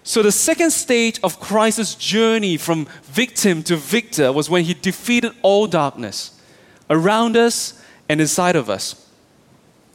So, 0.04 0.24
the 0.24 0.32
second 0.32 0.72
stage 0.72 1.20
of 1.24 1.40
Christ's 1.40 1.94
journey 1.96 2.58
from 2.58 2.88
victim 3.04 3.62
to 3.64 3.76
victor 3.76 4.32
was 4.32 4.50
when 4.50 4.64
he 4.64 4.74
defeated 4.74 5.34
all 5.42 5.68
darkness 5.68 6.40
around 6.90 7.38
us 7.38 7.82
and 8.08 8.20
inside 8.20 8.56
of 8.56 8.70
us. 8.70 9.08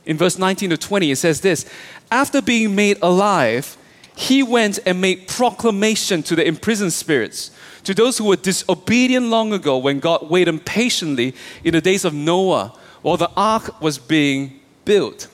In 0.07 0.17
verse 0.17 0.39
19 0.39 0.71
to 0.71 0.77
20, 0.77 1.11
it 1.11 1.17
says 1.17 1.41
this 1.41 1.69
After 2.11 2.43
being 2.43 2.75
made 2.75 2.99
alive, 3.03 3.77
he 4.17 4.43
went 4.43 4.79
and 4.87 5.01
made 5.01 5.27
proclamation 5.27 6.23
to 6.25 6.37
the 6.37 6.47
imprisoned 6.47 6.93
spirits, 6.93 7.51
to 7.83 7.95
those 7.95 8.19
who 8.19 8.25
were 8.25 8.37
disobedient 8.37 9.27
long 9.27 9.53
ago 9.53 9.79
when 9.79 9.99
God 10.01 10.31
waited 10.31 10.65
patiently 10.65 11.35
in 11.65 11.73
the 11.73 11.81
days 11.81 12.05
of 12.05 12.15
Noah 12.15 12.73
while 13.03 13.17
the 13.17 13.31
ark 13.37 13.81
was 13.81 13.99
being 13.99 14.61
built. 14.85 15.29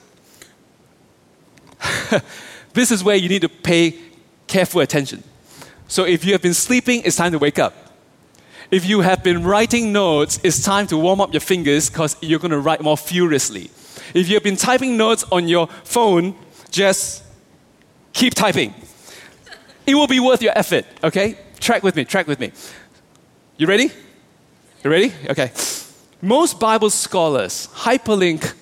this 2.73 2.91
is 2.91 3.05
where 3.05 3.17
you 3.17 3.29
need 3.29 3.43
to 3.43 3.49
pay 3.49 3.97
careful 4.51 4.83
attention. 4.83 5.23
So 5.89 6.05
if 6.05 6.25
you 6.25 6.33
have 6.33 6.43
been 6.43 6.55
sleeping, 6.55 7.03
it's 7.05 7.17
time 7.17 7.33
to 7.33 7.39
wake 7.39 7.59
up. 7.59 7.73
If 8.71 8.85
you 8.85 9.01
have 9.01 9.25
been 9.25 9.43
writing 9.45 9.93
notes, 9.93 10.39
it's 10.45 10.63
time 10.63 10.87
to 10.89 10.99
warm 10.99 11.21
up 11.21 11.33
your 11.33 11.41
fingers 11.41 11.89
because 11.89 12.17
you're 12.21 12.39
going 12.39 12.53
to 12.53 12.61
write 12.61 12.83
more 12.83 12.97
furiously. 12.97 13.71
If 14.13 14.29
you 14.29 14.35
have 14.35 14.45
been 14.45 14.57
typing 14.57 14.97
notes 14.97 15.25
on 15.33 15.49
your 15.49 15.67
phone, 15.85 16.35
just 16.71 17.23
keep 18.13 18.35
typing. 18.35 18.75
It 19.87 19.95
will 19.95 20.07
be 20.07 20.21
worth 20.21 20.43
your 20.43 20.57
effort, 20.57 20.85
okay? 21.03 21.39
Track 21.59 21.83
with 21.83 21.97
me, 21.97 22.05
track 22.05 22.27
with 22.27 22.39
me. 22.39 22.53
You 23.57 23.67
ready? 23.67 23.91
You 24.85 24.91
ready? 24.91 25.13
Okay. 25.29 25.51
Most 26.23 26.61
Bible 26.61 26.91
scholars 26.91 27.69
hyperlink 27.73 28.55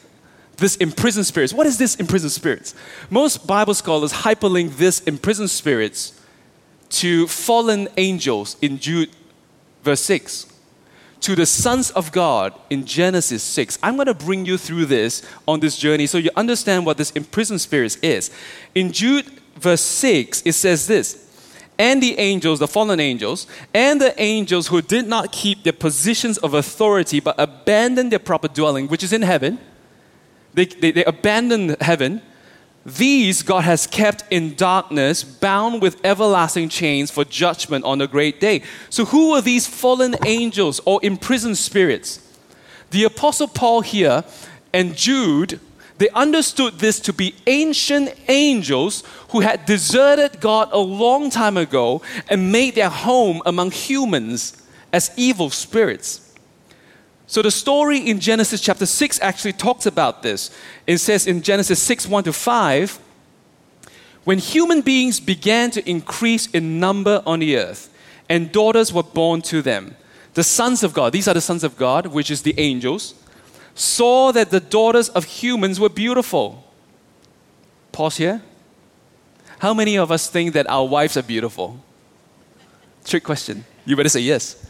this 0.59 0.77
imprisoned 0.77 1.27
spirits. 1.27 1.53
What 1.53 1.67
is 1.67 1.79
this 1.79 1.95
imprisoned 1.97 2.33
spirits? 2.33 2.75
Most 3.11 3.47
Bible 3.47 3.75
scholars 3.75 4.13
hyperlink 4.13 4.77
this 4.77 5.01
imprisoned 5.01 5.51
spirits 5.51 6.21
to 6.91 7.27
fallen 7.29 7.89
angels 7.97 8.57
in 8.61 8.79
Jude 8.79 9.11
verse 9.83 10.01
6, 10.03 10.47
to 11.21 11.35
the 11.35 11.47
sons 11.47 11.91
of 11.93 12.13
God 12.13 12.55
in 12.71 12.85
Genesis 12.85 13.43
6. 13.43 13.79
I'm 13.83 13.97
going 13.97 14.07
to 14.07 14.15
bring 14.15 14.45
you 14.45 14.59
through 14.59 14.87
this 14.87 15.23
on 15.47 15.61
this 15.61 15.77
journey 15.77 16.07
so 16.07 16.19
you 16.19 16.31
understand 16.37 16.85
what 16.85 16.97
this 16.97 17.11
imprisoned 17.13 17.61
spirits 17.61 17.97
is. 17.97 18.31
In 18.75 18.93
Jude 18.93 19.27
verse 19.57 19.81
6, 19.81 20.43
it 20.45 20.53
says 20.53 20.87
this 20.87 21.25
and 21.81 22.03
the 22.03 22.19
angels, 22.19 22.59
the 22.59 22.67
fallen 22.67 22.99
angels, 22.99 23.47
and 23.73 24.01
the 24.01 24.21
angels 24.21 24.67
who 24.67 24.83
did 24.83 25.07
not 25.07 25.31
keep 25.31 25.63
their 25.63 25.73
positions 25.73 26.37
of 26.39 26.53
authority 26.53 27.21
but 27.21 27.37
abandoned 27.39 28.11
their 28.11 28.19
proper 28.19 28.49
dwelling, 28.49 28.89
which 28.89 29.05
is 29.05 29.13
in 29.13 29.23
heaven 29.23 29.61
they, 30.59 30.65
they, 30.65 30.91
they 30.91 31.05
abandoned 31.05 31.77
heaven. 31.81 32.21
These 32.85 33.43
God 33.43 33.63
has 33.63 33.87
kept 33.87 34.25
in 34.29 34.57
darkness, 34.57 35.23
bound 35.23 35.81
with 35.81 36.05
everlasting 36.05 36.69
chains 36.69 37.13
for 37.13 37.25
judgment 37.25 37.85
on 37.85 37.99
the 37.99 38.09
great 38.09 38.41
day. 38.41 38.63
So, 38.91 39.05
who 39.05 39.35
are 39.35 39.43
these 39.43 39.69
fallen 39.69 40.17
angels 40.27 40.81
or 40.85 40.99
imprisoned 41.05 41.59
spirits? 41.59 42.21
The 42.91 43.05
Apostle 43.05 43.47
Paul 43.47 43.83
here 43.83 44.25
and 44.73 44.97
Jude, 44.97 45.61
they 45.99 46.09
understood 46.11 46.81
this 46.81 46.99
to 47.01 47.13
be 47.13 47.35
ancient 47.47 48.15
angels 48.27 49.05
who 49.31 49.41
had 49.41 49.65
deserted 49.65 50.41
God 50.41 50.71
a 50.73 50.79
long 50.79 51.31
time 51.31 51.57
ago 51.57 52.03
and 52.29 52.51
made 52.51 52.75
their 52.75 52.89
home 52.89 53.43
among 53.47 53.71
humans 53.71 54.61
as 54.93 55.13
evil 55.17 55.51
spirits. 55.51 56.28
So 57.29 57.43
the 57.43 57.51
story 57.51 57.99
in 57.99 58.21
Genesis 58.21 58.63
chapter 58.63 58.87
6 58.87 59.21
actually 59.21 59.53
talks 59.53 59.85
about 59.85 60.23
this. 60.23 60.51
It 60.87 60.97
says 60.97 61.27
in 61.27 61.43
Genesis 61.43 61.81
6 61.83 62.09
1 62.09 62.25
to 62.25 62.33
5, 62.33 62.99
when 64.25 64.39
human 64.39 64.81
beings 64.81 65.21
began 65.21 65.71
to 65.73 65.89
increase 65.89 66.47
in 66.49 66.81
number 66.81 67.23
on 67.27 67.41
the 67.41 67.59
earth, 67.59 67.95
and 68.31 68.51
daughters 68.51 68.95
were 68.95 69.03
born 69.03 69.43
to 69.43 69.61
them, 69.61 69.95
the 70.33 70.43
sons 70.43 70.83
of 70.83 70.95
God, 70.95 71.13
these 71.13 71.29
are 71.29 71.35
the 71.35 71.43
sons 71.43 71.65
of 71.65 71.77
God, 71.77 72.07
which 72.07 72.31
is 72.31 72.43
the 72.43 72.59
angels, 72.59 73.15
saw 73.75 74.33
that 74.33 74.51
the 74.51 74.61
daughters 74.61 75.11
of 75.11 75.25
humans 75.25 75.79
were 75.79 75.91
beautiful. 75.91 76.65
Pause 77.93 78.17
here. 78.17 78.43
How 79.59 79.75
many 79.75 79.99
of 79.99 80.11
us 80.11 80.31
think 80.31 80.55
that 80.55 80.69
our 80.69 80.87
wives 80.87 81.19
are 81.19 81.23
beautiful? 81.23 81.79
Trick 83.05 83.25
question. 83.25 83.67
You 83.85 83.97
better 83.97 84.09
say 84.09 84.21
yes. 84.21 84.65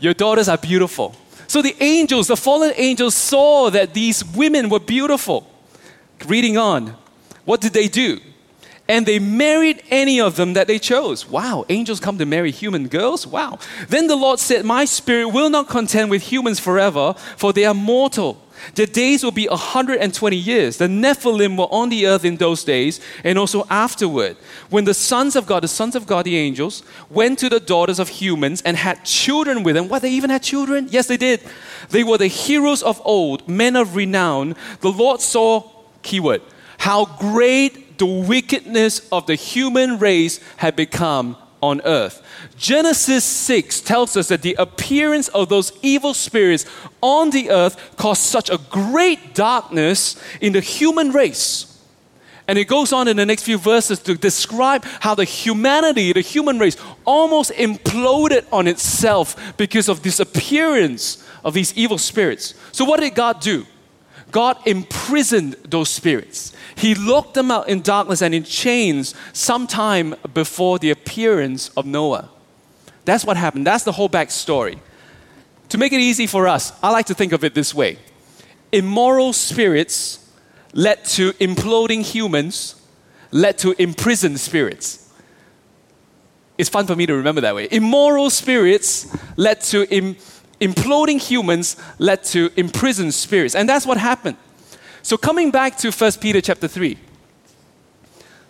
Your 0.00 0.14
daughters 0.14 0.48
are 0.48 0.58
beautiful. 0.58 1.14
So 1.52 1.60
the 1.60 1.76
angels, 1.82 2.28
the 2.28 2.36
fallen 2.38 2.72
angels, 2.76 3.14
saw 3.14 3.68
that 3.68 3.92
these 3.92 4.24
women 4.24 4.70
were 4.70 4.80
beautiful. 4.80 5.46
Reading 6.26 6.56
on, 6.56 6.96
what 7.44 7.60
did 7.60 7.74
they 7.74 7.88
do? 7.88 8.20
And 8.88 9.04
they 9.04 9.18
married 9.18 9.82
any 9.90 10.18
of 10.18 10.36
them 10.36 10.54
that 10.54 10.66
they 10.66 10.78
chose. 10.78 11.28
Wow, 11.28 11.66
angels 11.68 12.00
come 12.00 12.16
to 12.16 12.24
marry 12.24 12.52
human 12.52 12.88
girls? 12.88 13.26
Wow. 13.26 13.58
Then 13.86 14.06
the 14.06 14.16
Lord 14.16 14.38
said, 14.38 14.64
My 14.64 14.86
spirit 14.86 15.28
will 15.28 15.50
not 15.50 15.68
contend 15.68 16.08
with 16.08 16.22
humans 16.22 16.58
forever, 16.58 17.12
for 17.36 17.52
they 17.52 17.66
are 17.66 17.74
mortal. 17.74 18.41
Their 18.74 18.86
days 18.86 19.22
will 19.22 19.32
be 19.32 19.48
120 19.48 20.36
years. 20.36 20.76
The 20.76 20.86
Nephilim 20.86 21.58
were 21.58 21.72
on 21.72 21.88
the 21.88 22.06
earth 22.06 22.24
in 22.24 22.36
those 22.36 22.64
days 22.64 23.00
and 23.24 23.38
also 23.38 23.66
afterward. 23.68 24.36
When 24.70 24.84
the 24.84 24.94
sons 24.94 25.36
of 25.36 25.46
God, 25.46 25.62
the 25.62 25.68
sons 25.68 25.94
of 25.94 26.06
God, 26.06 26.24
the 26.24 26.36
angels, 26.36 26.82
went 27.10 27.38
to 27.40 27.48
the 27.48 27.60
daughters 27.60 27.98
of 27.98 28.08
humans 28.08 28.62
and 28.62 28.76
had 28.76 29.04
children 29.04 29.62
with 29.62 29.74
them. 29.74 29.88
What, 29.88 30.02
they 30.02 30.10
even 30.10 30.30
had 30.30 30.42
children? 30.42 30.88
Yes, 30.90 31.06
they 31.06 31.16
did. 31.16 31.40
They 31.90 32.04
were 32.04 32.18
the 32.18 32.28
heroes 32.28 32.82
of 32.82 33.00
old, 33.04 33.48
men 33.48 33.76
of 33.76 33.96
renown. 33.96 34.54
The 34.80 34.92
Lord 34.92 35.20
saw, 35.20 35.70
keyword, 36.02 36.42
how 36.78 37.04
great 37.04 37.98
the 37.98 38.06
wickedness 38.06 39.08
of 39.12 39.26
the 39.26 39.34
human 39.34 39.98
race 39.98 40.40
had 40.56 40.76
become 40.76 41.36
on 41.62 41.80
earth. 41.84 42.22
Genesis 42.56 43.24
6 43.24 43.80
tells 43.82 44.16
us 44.16 44.28
that 44.28 44.42
the 44.42 44.56
appearance 44.58 45.28
of 45.28 45.48
those 45.48 45.72
evil 45.80 46.12
spirits 46.12 46.66
on 47.00 47.30
the 47.30 47.50
earth 47.50 47.96
caused 47.96 48.22
such 48.22 48.50
a 48.50 48.58
great 48.70 49.34
darkness 49.34 50.20
in 50.40 50.52
the 50.52 50.60
human 50.60 51.12
race. 51.12 51.68
And 52.48 52.58
it 52.58 52.64
goes 52.64 52.92
on 52.92 53.06
in 53.06 53.16
the 53.16 53.24
next 53.24 53.44
few 53.44 53.56
verses 53.56 54.00
to 54.00 54.16
describe 54.16 54.84
how 55.00 55.14
the 55.14 55.24
humanity, 55.24 56.12
the 56.12 56.20
human 56.20 56.58
race, 56.58 56.76
almost 57.04 57.52
imploded 57.52 58.44
on 58.52 58.66
itself 58.66 59.56
because 59.56 59.88
of 59.88 60.02
this 60.02 60.18
appearance 60.18 61.24
of 61.44 61.54
these 61.54 61.72
evil 61.74 61.98
spirits. 61.98 62.54
So, 62.72 62.84
what 62.84 63.00
did 63.00 63.14
God 63.14 63.40
do? 63.40 63.64
God 64.32 64.56
imprisoned 64.66 65.56
those 65.64 65.90
spirits. 65.90 66.52
He 66.74 66.94
locked 66.94 67.34
them 67.34 67.50
out 67.50 67.68
in 67.68 67.82
darkness 67.82 68.22
and 68.22 68.34
in 68.34 68.44
chains 68.44 69.14
sometime 69.32 70.14
before 70.34 70.78
the 70.78 70.90
appearance 70.90 71.68
of 71.76 71.86
Noah. 71.86 72.30
That's 73.04 73.24
what 73.24 73.36
happened. 73.36 73.66
That's 73.66 73.84
the 73.84 73.92
whole 73.92 74.08
backstory. 74.08 74.78
To 75.68 75.78
make 75.78 75.92
it 75.92 76.00
easy 76.00 76.26
for 76.26 76.48
us, 76.48 76.72
I 76.82 76.90
like 76.90 77.06
to 77.06 77.14
think 77.14 77.32
of 77.32 77.44
it 77.44 77.54
this 77.54 77.74
way 77.74 77.98
immoral 78.72 79.34
spirits 79.34 80.18
led 80.72 81.04
to 81.04 81.32
imploding 81.34 82.02
humans, 82.02 82.74
led 83.30 83.58
to 83.58 83.74
imprisoned 83.78 84.40
spirits. 84.40 85.12
It's 86.56 86.70
fun 86.70 86.86
for 86.86 86.96
me 86.96 87.06
to 87.06 87.14
remember 87.14 87.42
that 87.42 87.54
way. 87.54 87.68
Immoral 87.70 88.30
spirits 88.30 89.14
led 89.36 89.60
to 89.62 89.86
Im- 89.94 90.16
imploding 90.62 91.20
humans 91.20 91.76
led 91.98 92.22
to 92.24 92.50
imprisoned 92.56 93.12
spirits. 93.12 93.54
And 93.54 93.68
that's 93.68 93.84
what 93.84 93.98
happened. 93.98 94.36
So 95.02 95.16
coming 95.16 95.50
back 95.50 95.76
to 95.78 95.90
1 95.90 96.12
Peter 96.20 96.40
chapter 96.40 96.68
3, 96.68 96.96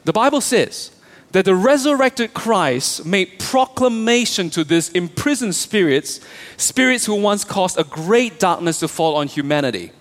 the 0.05 0.13
Bible 0.13 0.43
says 0.43 0.91
that 1.31 1.47
the 1.47 1.55
resurrected 1.55 2.35
Christ 2.35 3.07
made 3.07 3.39
proclamation 3.39 4.51
to 4.51 4.63
these 4.65 4.91
imprisoned 4.91 5.55
spirits, 5.55 6.21
spirits 6.59 7.07
who 7.07 7.15
once 7.15 7.45
caused 7.45 7.79
a 7.79 7.85
great 7.85 8.39
darkness 8.39 8.81
to 8.81 8.89
fall 8.89 9.17
on 9.17 9.29
humanity. 9.29 9.93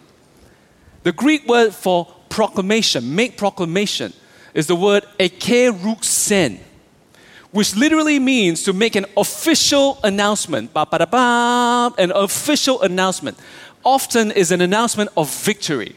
The 1.03 1.13
Greek 1.13 1.47
word 1.47 1.73
for 1.73 2.13
proclamation, 2.27 3.15
make 3.15 3.37
proclamation, 3.37 4.11
is 4.53 4.67
the 4.67 4.75
word 4.75 5.05
ekeruxen 5.17 6.59
which 7.51 7.75
literally 7.75 8.19
means 8.19 8.63
to 8.63 8.73
make 8.73 8.95
an 8.95 9.05
official 9.17 9.99
announcement. 10.03 10.71
An 10.75 12.11
official 12.11 12.81
announcement 12.81 13.37
often 13.83 14.31
is 14.31 14.51
an 14.51 14.61
announcement 14.61 15.09
of 15.17 15.29
victory. 15.43 15.95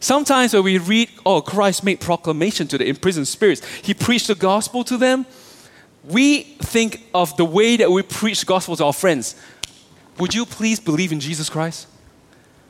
Sometimes 0.00 0.52
when 0.52 0.64
we 0.64 0.78
read, 0.78 1.10
oh, 1.24 1.40
Christ 1.40 1.84
made 1.84 2.00
proclamation 2.00 2.66
to 2.68 2.78
the 2.78 2.88
imprisoned 2.88 3.28
spirits, 3.28 3.64
he 3.82 3.94
preached 3.94 4.26
the 4.26 4.34
gospel 4.34 4.82
to 4.84 4.96
them. 4.96 5.24
We 6.04 6.42
think 6.42 7.02
of 7.14 7.36
the 7.36 7.44
way 7.44 7.76
that 7.76 7.88
we 7.88 8.02
preach 8.02 8.40
the 8.40 8.46
gospel 8.46 8.74
to 8.76 8.86
our 8.86 8.92
friends. 8.92 9.36
Would 10.18 10.34
you 10.34 10.44
please 10.44 10.80
believe 10.80 11.12
in 11.12 11.20
Jesus 11.20 11.48
Christ? 11.48 11.86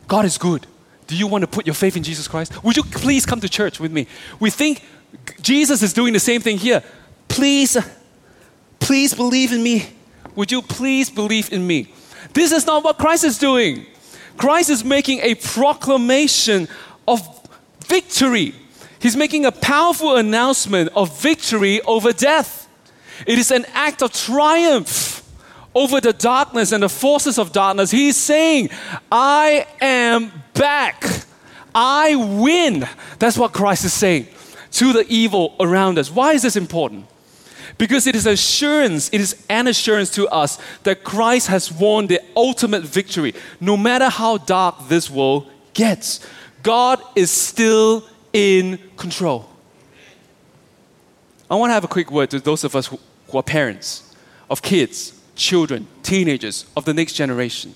God 0.06 0.26
is 0.26 0.36
good. 0.36 0.66
Do 1.06 1.16
you 1.16 1.26
want 1.26 1.42
to 1.42 1.48
put 1.48 1.66
your 1.66 1.74
faith 1.74 1.96
in 1.96 2.02
Jesus 2.02 2.28
Christ? 2.28 2.62
Would 2.62 2.76
you 2.76 2.82
please 2.82 3.24
come 3.24 3.40
to 3.40 3.48
church 3.48 3.80
with 3.80 3.90
me? 3.90 4.06
We 4.38 4.50
think 4.50 4.82
Jesus 5.40 5.82
is 5.82 5.94
doing 5.94 6.12
the 6.12 6.20
same 6.20 6.42
thing 6.42 6.58
here. 6.58 6.82
Please 7.28 7.78
Please 8.82 9.14
believe 9.14 9.52
in 9.52 9.62
me. 9.62 9.86
Would 10.34 10.50
you 10.50 10.60
please 10.60 11.08
believe 11.08 11.52
in 11.52 11.64
me? 11.64 11.92
This 12.34 12.50
is 12.50 12.66
not 12.66 12.82
what 12.82 12.98
Christ 12.98 13.22
is 13.22 13.38
doing. 13.38 13.86
Christ 14.36 14.70
is 14.70 14.84
making 14.84 15.20
a 15.20 15.36
proclamation 15.36 16.66
of 17.06 17.48
victory. 17.86 18.54
He's 18.98 19.16
making 19.16 19.46
a 19.46 19.52
powerful 19.52 20.16
announcement 20.16 20.90
of 20.96 21.16
victory 21.20 21.80
over 21.82 22.12
death. 22.12 22.68
It 23.24 23.38
is 23.38 23.52
an 23.52 23.66
act 23.72 24.02
of 24.02 24.12
triumph 24.12 25.22
over 25.76 26.00
the 26.00 26.12
darkness 26.12 26.72
and 26.72 26.82
the 26.82 26.88
forces 26.88 27.38
of 27.38 27.52
darkness. 27.52 27.92
He's 27.92 28.16
saying, 28.16 28.70
I 29.12 29.64
am 29.80 30.32
back. 30.54 31.04
I 31.72 32.16
win. 32.16 32.88
That's 33.20 33.38
what 33.38 33.52
Christ 33.52 33.84
is 33.84 33.92
saying 33.92 34.26
to 34.72 34.92
the 34.92 35.06
evil 35.08 35.54
around 35.60 35.98
us. 35.98 36.10
Why 36.10 36.32
is 36.32 36.42
this 36.42 36.56
important? 36.56 37.06
Because 37.82 38.06
it 38.06 38.14
is 38.14 38.26
assurance, 38.26 39.08
it 39.08 39.20
is 39.20 39.44
an 39.48 39.66
assurance 39.66 40.08
to 40.10 40.28
us 40.28 40.56
that 40.84 41.02
Christ 41.02 41.48
has 41.48 41.72
won 41.72 42.06
the 42.06 42.20
ultimate 42.36 42.84
victory. 42.84 43.34
No 43.60 43.76
matter 43.76 44.08
how 44.08 44.38
dark 44.38 44.86
this 44.86 45.10
world 45.10 45.50
gets, 45.74 46.24
God 46.62 47.02
is 47.16 47.28
still 47.32 48.06
in 48.32 48.78
control. 48.96 49.48
I 51.50 51.56
want 51.56 51.70
to 51.70 51.74
have 51.74 51.82
a 51.82 51.88
quick 51.88 52.12
word 52.12 52.30
to 52.30 52.38
those 52.38 52.62
of 52.62 52.76
us 52.76 52.86
who, 52.86 53.00
who 53.28 53.38
are 53.38 53.42
parents 53.42 54.14
of 54.48 54.62
kids, 54.62 55.20
children, 55.34 55.88
teenagers, 56.04 56.66
of 56.76 56.84
the 56.84 56.94
next 56.94 57.14
generation. 57.14 57.74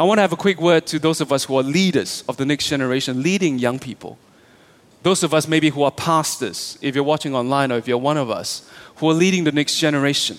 I 0.00 0.04
want 0.04 0.16
to 0.16 0.22
have 0.22 0.32
a 0.32 0.36
quick 0.36 0.62
word 0.62 0.86
to 0.86 0.98
those 0.98 1.20
of 1.20 1.30
us 1.30 1.44
who 1.44 1.58
are 1.58 1.62
leaders 1.62 2.24
of 2.26 2.38
the 2.38 2.46
next 2.46 2.68
generation, 2.68 3.22
leading 3.22 3.58
young 3.58 3.78
people. 3.78 4.16
Those 5.02 5.22
of 5.22 5.34
us 5.34 5.48
maybe 5.48 5.70
who 5.70 5.82
are 5.82 5.90
pastors, 5.90 6.78
if 6.80 6.94
you're 6.94 7.04
watching 7.04 7.34
online 7.34 7.72
or 7.72 7.76
if 7.76 7.88
you're 7.88 7.98
one 7.98 8.16
of 8.16 8.30
us, 8.30 8.68
who 8.96 9.10
are 9.10 9.14
leading 9.14 9.44
the 9.44 9.52
next 9.52 9.78
generation. 9.78 10.38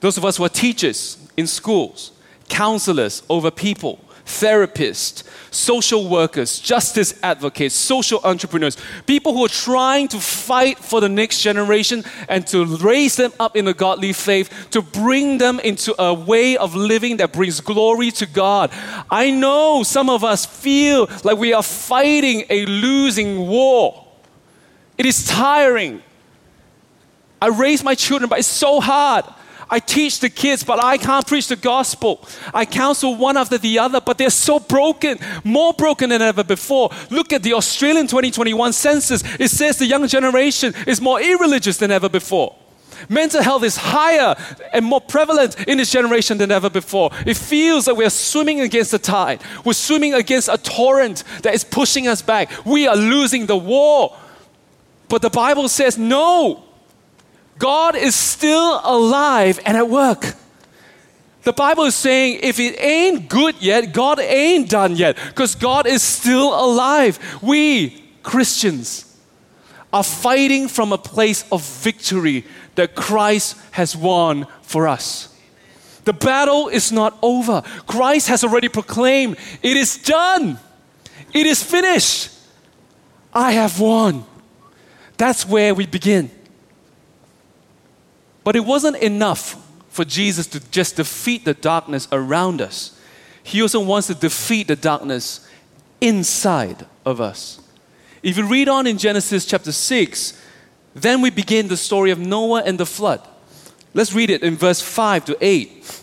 Those 0.00 0.16
of 0.16 0.24
us 0.24 0.36
who 0.36 0.44
are 0.44 0.48
teachers 0.48 1.18
in 1.36 1.46
schools, 1.46 2.12
counselors 2.48 3.22
over 3.28 3.50
people, 3.50 4.03
therapists, 4.24 5.22
social 5.50 6.08
workers, 6.08 6.58
justice 6.58 7.18
advocates, 7.22 7.74
social 7.74 8.20
entrepreneurs, 8.24 8.76
people 9.06 9.34
who 9.34 9.44
are 9.44 9.48
trying 9.48 10.08
to 10.08 10.18
fight 10.18 10.78
for 10.78 11.00
the 11.00 11.08
next 11.08 11.40
generation 11.40 12.04
and 12.28 12.46
to 12.46 12.64
raise 12.76 13.16
them 13.16 13.32
up 13.38 13.56
in 13.56 13.68
a 13.68 13.74
godly 13.74 14.12
faith, 14.12 14.68
to 14.70 14.82
bring 14.82 15.38
them 15.38 15.60
into 15.60 15.94
a 16.00 16.12
way 16.12 16.56
of 16.56 16.74
living 16.74 17.18
that 17.18 17.32
brings 17.32 17.60
glory 17.60 18.10
to 18.10 18.26
God. 18.26 18.70
I 19.10 19.30
know 19.30 19.82
some 19.82 20.08
of 20.08 20.24
us 20.24 20.46
feel 20.46 21.08
like 21.22 21.38
we 21.38 21.52
are 21.52 21.62
fighting 21.62 22.44
a 22.50 22.66
losing 22.66 23.46
war. 23.46 24.06
It 24.96 25.06
is 25.06 25.26
tiring. 25.26 26.02
I 27.40 27.48
raise 27.48 27.84
my 27.84 27.94
children, 27.94 28.28
but 28.28 28.38
it's 28.38 28.48
so 28.48 28.80
hard. 28.80 29.24
I 29.70 29.78
teach 29.78 30.20
the 30.20 30.30
kids, 30.30 30.64
but 30.64 30.82
I 30.82 30.98
can't 30.98 31.26
preach 31.26 31.48
the 31.48 31.56
gospel. 31.56 32.26
I 32.52 32.64
counsel 32.64 33.16
one 33.16 33.36
after 33.36 33.58
the 33.58 33.78
other, 33.78 34.00
but 34.00 34.18
they're 34.18 34.30
so 34.30 34.60
broken, 34.60 35.18
more 35.42 35.72
broken 35.72 36.10
than 36.10 36.22
ever 36.22 36.44
before. 36.44 36.90
Look 37.10 37.32
at 37.32 37.42
the 37.42 37.54
Australian 37.54 38.06
2021 38.06 38.72
census. 38.72 39.22
It 39.38 39.50
says 39.50 39.78
the 39.78 39.86
young 39.86 40.06
generation 40.06 40.74
is 40.86 41.00
more 41.00 41.20
irreligious 41.20 41.78
than 41.78 41.90
ever 41.90 42.08
before. 42.08 42.54
Mental 43.08 43.42
health 43.42 43.64
is 43.64 43.76
higher 43.76 44.34
and 44.72 44.84
more 44.84 45.00
prevalent 45.00 45.58
in 45.68 45.78
this 45.78 45.90
generation 45.90 46.38
than 46.38 46.50
ever 46.50 46.70
before. 46.70 47.10
It 47.26 47.36
feels 47.36 47.84
that 47.86 47.96
we 47.96 48.04
are 48.04 48.10
swimming 48.10 48.60
against 48.60 48.92
the 48.92 48.98
tide. 48.98 49.42
We're 49.64 49.72
swimming 49.74 50.14
against 50.14 50.48
a 50.48 50.58
torrent 50.58 51.24
that 51.42 51.54
is 51.54 51.64
pushing 51.64 52.08
us 52.08 52.22
back. 52.22 52.50
We 52.64 52.86
are 52.86 52.96
losing 52.96 53.46
the 53.46 53.56
war. 53.56 54.16
But 55.08 55.22
the 55.22 55.30
Bible 55.30 55.68
says, 55.68 55.98
no, 55.98 56.64
God 57.58 57.96
is 57.96 58.14
still 58.14 58.80
alive 58.82 59.60
and 59.64 59.76
at 59.76 59.88
work. 59.88 60.34
The 61.42 61.52
Bible 61.52 61.84
is 61.84 61.94
saying 61.94 62.40
if 62.42 62.58
it 62.58 62.80
ain't 62.80 63.28
good 63.28 63.54
yet, 63.60 63.92
God 63.92 64.18
ain't 64.18 64.70
done 64.70 64.96
yet 64.96 65.16
because 65.28 65.54
God 65.54 65.86
is 65.86 66.02
still 66.02 66.54
alive. 66.54 67.18
We, 67.42 68.02
Christians, 68.22 69.18
are 69.92 70.02
fighting 70.02 70.68
from 70.68 70.92
a 70.92 70.98
place 70.98 71.44
of 71.52 71.62
victory 71.62 72.44
that 72.74 72.94
Christ 72.94 73.56
has 73.72 73.94
won 73.94 74.46
for 74.62 74.88
us. 74.88 75.28
The 76.04 76.12
battle 76.12 76.68
is 76.68 76.90
not 76.90 77.16
over. 77.22 77.62
Christ 77.86 78.28
has 78.28 78.42
already 78.42 78.68
proclaimed, 78.68 79.36
It 79.62 79.76
is 79.76 79.98
done, 79.98 80.58
it 81.32 81.46
is 81.46 81.62
finished. 81.62 82.30
I 83.32 83.52
have 83.52 83.80
won. 83.80 84.24
That's 85.16 85.46
where 85.46 85.74
we 85.74 85.86
begin. 85.86 86.30
But 88.44 88.56
it 88.56 88.64
wasn't 88.64 88.96
enough 88.98 89.56
for 89.88 90.04
Jesus 90.04 90.46
to 90.48 90.60
just 90.70 90.96
defeat 90.96 91.44
the 91.44 91.54
darkness 91.54 92.06
around 92.12 92.60
us. 92.60 92.98
He 93.42 93.62
also 93.62 93.80
wants 93.80 94.06
to 94.08 94.14
defeat 94.14 94.68
the 94.68 94.76
darkness 94.76 95.48
inside 96.00 96.86
of 97.04 97.20
us. 97.20 97.60
If 98.22 98.36
you 98.36 98.46
read 98.46 98.68
on 98.68 98.86
in 98.86 98.98
Genesis 98.98 99.44
chapter 99.44 99.72
6, 99.72 100.42
then 100.94 101.20
we 101.20 101.30
begin 101.30 101.68
the 101.68 101.76
story 101.76 102.10
of 102.10 102.18
Noah 102.18 102.62
and 102.64 102.78
the 102.78 102.86
flood. 102.86 103.26
Let's 103.92 104.12
read 104.12 104.30
it 104.30 104.42
in 104.42 104.56
verse 104.56 104.80
5 104.80 105.26
to 105.26 105.36
8. 105.40 106.02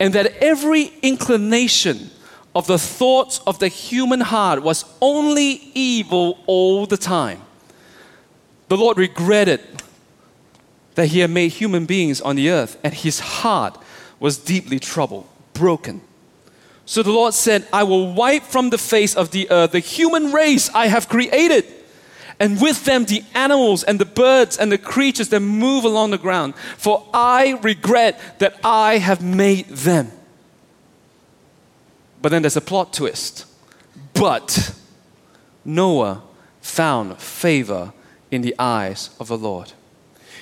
And 0.00 0.14
that 0.14 0.36
every 0.42 0.92
inclination 1.02 2.10
of 2.54 2.66
the 2.66 2.78
thoughts 2.78 3.40
of 3.46 3.58
the 3.58 3.68
human 3.68 4.20
heart 4.20 4.62
was 4.62 4.84
only 5.00 5.70
evil 5.74 6.38
all 6.46 6.86
the 6.86 6.96
time. 6.96 7.42
The 8.68 8.76
Lord 8.76 8.98
regretted 8.98 9.60
that 10.96 11.08
he 11.08 11.20
had 11.20 11.30
made 11.30 11.52
human 11.52 11.86
beings 11.86 12.20
on 12.20 12.36
the 12.36 12.50
earth, 12.50 12.78
and 12.82 12.92
his 12.92 13.20
heart 13.20 13.78
was 14.18 14.36
deeply 14.36 14.80
troubled, 14.80 15.28
broken. 15.52 16.00
So 16.86 17.02
the 17.02 17.12
Lord 17.12 17.34
said, 17.34 17.66
I 17.72 17.84
will 17.84 18.12
wipe 18.12 18.42
from 18.42 18.70
the 18.70 18.78
face 18.78 19.14
of 19.14 19.30
the 19.30 19.50
earth 19.50 19.72
the 19.72 19.78
human 19.78 20.32
race 20.32 20.70
I 20.74 20.86
have 20.86 21.08
created, 21.08 21.64
and 22.40 22.60
with 22.60 22.84
them 22.84 23.04
the 23.04 23.22
animals 23.34 23.82
and 23.82 23.98
the 23.98 24.04
birds 24.04 24.56
and 24.56 24.72
the 24.72 24.78
creatures 24.78 25.28
that 25.30 25.40
move 25.40 25.84
along 25.84 26.10
the 26.10 26.18
ground. 26.18 26.54
For 26.76 27.06
I 27.12 27.58
regret 27.62 28.20
that 28.38 28.58
I 28.64 28.98
have 28.98 29.22
made 29.22 29.68
them. 29.68 30.12
But 32.22 32.30
then 32.30 32.42
there's 32.42 32.56
a 32.56 32.60
plot 32.62 32.92
twist. 32.92 33.46
But 34.14 34.74
Noah 35.64 36.22
found 36.60 37.18
favor 37.18 37.92
in 38.30 38.42
the 38.42 38.54
eyes 38.58 39.10
of 39.20 39.28
the 39.28 39.38
Lord. 39.38 39.72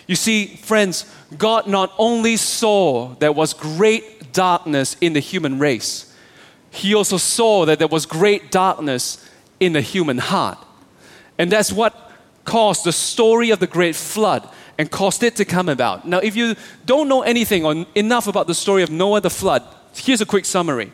You 0.07 0.17
see, 0.17 0.47
friends, 0.47 1.11
God 1.37 1.67
not 1.67 1.93
only 1.99 2.37
saw 2.37 3.15
there 3.17 3.33
was 3.33 3.55
great 3.55 4.33
darkness 4.33 4.97
in 5.01 5.13
the 5.13 5.21
human 5.21 5.59
race, 5.59 6.15
He 6.71 6.95
also 6.95 7.17
saw 7.17 7.65
that 7.67 7.79
there 7.79 7.89
was 7.89 8.05
great 8.05 8.51
darkness 8.51 9.29
in 9.61 9.73
the 9.73 9.81
human 9.81 10.19
heart. 10.19 10.59
And 11.39 11.51
that's 11.51 11.73
what 11.73 12.11
caused 12.45 12.85
the 12.85 12.93
story 12.93 13.51
of 13.51 13.59
the 13.59 13.67
great 13.67 13.97
flood 13.97 14.49
and 14.77 14.91
caused 14.91 15.23
it 15.23 15.37
to 15.37 15.45
come 15.45 15.69
about. 15.69 16.07
Now, 16.07 16.19
if 16.19 16.37
you 16.37 16.57
don't 16.85 17.09
know 17.09 17.23
anything 17.23 17.65
or 17.65 17.87
enough 17.95 18.27
about 18.27 18.47
the 18.47 18.55
story 18.55 18.83
of 18.83 18.91
Noah 18.91 19.21
the 19.21 19.31
flood, 19.31 19.63
here's 19.95 20.21
a 20.21 20.27
quick 20.27 20.45
summary. 20.45 20.93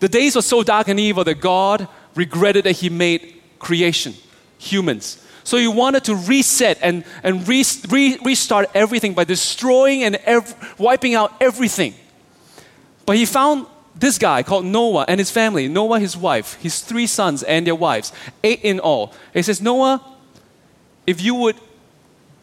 The 0.00 0.08
days 0.08 0.36
were 0.36 0.42
so 0.42 0.62
dark 0.62 0.88
and 0.88 0.98
evil 0.98 1.24
that 1.24 1.40
God 1.40 1.88
regretted 2.14 2.64
that 2.64 2.72
He 2.72 2.88
made 2.88 3.40
creation, 3.58 4.14
humans. 4.58 5.23
So 5.44 5.58
he 5.58 5.68
wanted 5.68 6.04
to 6.04 6.16
reset 6.16 6.78
and, 6.80 7.04
and 7.22 7.46
re, 7.46 7.62
re, 7.90 8.18
restart 8.24 8.70
everything 8.74 9.12
by 9.12 9.24
destroying 9.24 10.02
and 10.02 10.16
ev- 10.16 10.74
wiping 10.78 11.14
out 11.14 11.34
everything. 11.40 11.94
But 13.04 13.16
he 13.16 13.26
found 13.26 13.66
this 13.94 14.18
guy 14.18 14.42
called 14.42 14.64
Noah 14.64 15.04
and 15.06 15.20
his 15.20 15.30
family, 15.30 15.68
Noah, 15.68 16.00
his 16.00 16.16
wife, 16.16 16.54
his 16.54 16.80
three 16.80 17.06
sons 17.06 17.42
and 17.42 17.66
their 17.66 17.74
wives, 17.74 18.12
eight 18.42 18.60
in 18.62 18.80
all. 18.80 19.12
He 19.32 19.42
says, 19.42 19.60
Noah, 19.60 20.02
if 21.06 21.20
you 21.20 21.34
would 21.34 21.56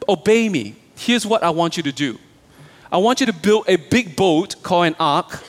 obey 0.08 0.48
me, 0.48 0.76
here's 0.96 1.26
what 1.26 1.44
I 1.44 1.50
want 1.50 1.78
you 1.78 1.84
to 1.84 1.92
do. 1.92 2.20
I 2.92 2.98
want 2.98 3.20
you 3.20 3.26
to 3.26 3.34
build 3.34 3.66
a 3.68 3.78
big 3.78 4.16
boat 4.16 4.62
called 4.62 4.88
an 4.88 4.96
ark, 5.00 5.44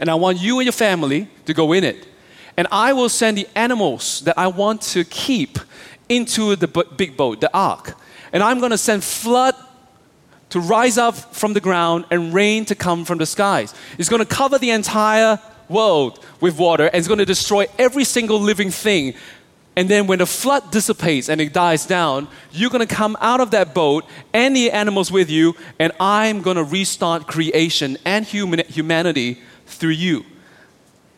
and 0.00 0.08
I 0.08 0.14
want 0.14 0.40
you 0.40 0.58
and 0.58 0.64
your 0.64 0.72
family 0.72 1.28
to 1.44 1.52
go 1.52 1.72
in 1.72 1.84
it. 1.84 2.06
And 2.56 2.66
I 2.70 2.92
will 2.92 3.08
send 3.08 3.36
the 3.36 3.48
animals 3.54 4.20
that 4.22 4.38
I 4.38 4.46
want 4.46 4.82
to 4.82 5.04
keep 5.04 5.58
into 6.10 6.56
the 6.56 6.66
big 6.96 7.16
boat, 7.16 7.40
the 7.40 7.50
ark. 7.56 7.96
And 8.32 8.42
I'm 8.42 8.58
going 8.58 8.72
to 8.72 8.78
send 8.78 9.02
flood 9.02 9.54
to 10.50 10.60
rise 10.60 10.98
up 10.98 11.14
from 11.14 11.54
the 11.54 11.60
ground 11.60 12.04
and 12.10 12.34
rain 12.34 12.64
to 12.66 12.74
come 12.74 13.04
from 13.04 13.18
the 13.18 13.26
skies. 13.26 13.72
It's 13.96 14.08
going 14.08 14.20
to 14.20 14.26
cover 14.26 14.58
the 14.58 14.70
entire 14.70 15.38
world 15.68 16.24
with 16.40 16.58
water 16.58 16.86
and 16.86 16.96
it's 16.96 17.06
going 17.06 17.18
to 17.18 17.24
destroy 17.24 17.66
every 17.78 18.04
single 18.04 18.40
living 18.40 18.70
thing. 18.70 19.14
And 19.76 19.88
then 19.88 20.08
when 20.08 20.18
the 20.18 20.26
flood 20.26 20.72
dissipates 20.72 21.28
and 21.28 21.40
it 21.40 21.52
dies 21.52 21.86
down, 21.86 22.26
you're 22.50 22.70
going 22.70 22.86
to 22.86 22.92
come 22.92 23.16
out 23.20 23.40
of 23.40 23.52
that 23.52 23.72
boat 23.72 24.04
and 24.32 24.54
the 24.54 24.72
animals 24.72 25.12
with 25.12 25.30
you, 25.30 25.54
and 25.78 25.92
I'm 26.00 26.42
going 26.42 26.56
to 26.56 26.64
restart 26.64 27.28
creation 27.28 27.96
and 28.04 28.26
human, 28.26 28.66
humanity 28.66 29.40
through 29.66 29.90
you. 29.90 30.26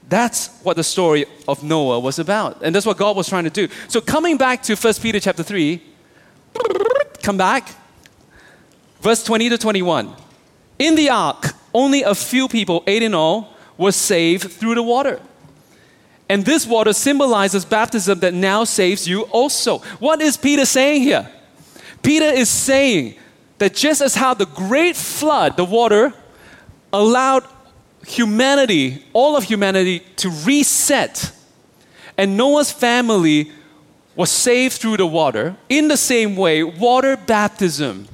That's 0.08 0.48
what 0.62 0.76
the 0.76 0.84
story 0.84 1.24
of 1.48 1.62
Noah 1.62 2.00
was 2.00 2.18
about. 2.18 2.62
And 2.62 2.74
that's 2.74 2.86
what 2.86 2.96
God 2.96 3.16
was 3.16 3.28
trying 3.28 3.44
to 3.44 3.50
do. 3.50 3.68
So 3.88 4.00
coming 4.00 4.36
back 4.36 4.62
to 4.64 4.74
1 4.74 4.94
Peter 4.94 5.20
chapter 5.20 5.42
3, 5.42 5.82
come 7.22 7.36
back. 7.36 7.68
Verse 9.00 9.22
20 9.24 9.48
to 9.50 9.58
21. 9.58 10.14
In 10.78 10.94
the 10.94 11.10
ark, 11.10 11.46
only 11.74 12.02
a 12.02 12.14
few 12.14 12.48
people, 12.48 12.84
eight 12.86 13.02
in 13.02 13.14
all, 13.14 13.54
were 13.78 13.92
saved 13.92 14.50
through 14.50 14.74
the 14.74 14.82
water. 14.82 15.20
And 16.28 16.44
this 16.44 16.66
water 16.66 16.92
symbolizes 16.92 17.64
baptism 17.64 18.20
that 18.20 18.32
now 18.32 18.64
saves 18.64 19.06
you 19.06 19.22
also. 19.22 19.78
What 19.98 20.20
is 20.20 20.36
Peter 20.36 20.64
saying 20.64 21.02
here? 21.02 21.28
Peter 22.02 22.26
is 22.26 22.48
saying 22.48 23.16
that 23.58 23.74
just 23.74 24.00
as 24.00 24.14
how 24.14 24.34
the 24.34 24.46
great 24.46 24.96
flood, 24.96 25.56
the 25.56 25.64
water, 25.64 26.12
allowed 26.92 27.44
humanity, 28.06 29.04
all 29.12 29.36
of 29.36 29.44
humanity, 29.44 30.00
to 30.16 30.30
reset. 30.44 31.32
And 32.16 32.36
Noah's 32.36 32.70
family 32.70 33.50
was 34.14 34.30
saved 34.30 34.74
through 34.74 34.98
the 34.98 35.06
water. 35.06 35.56
In 35.68 35.88
the 35.88 35.96
same 35.96 36.36
way, 36.36 36.62
water 36.62 37.16
baptism 37.16 38.08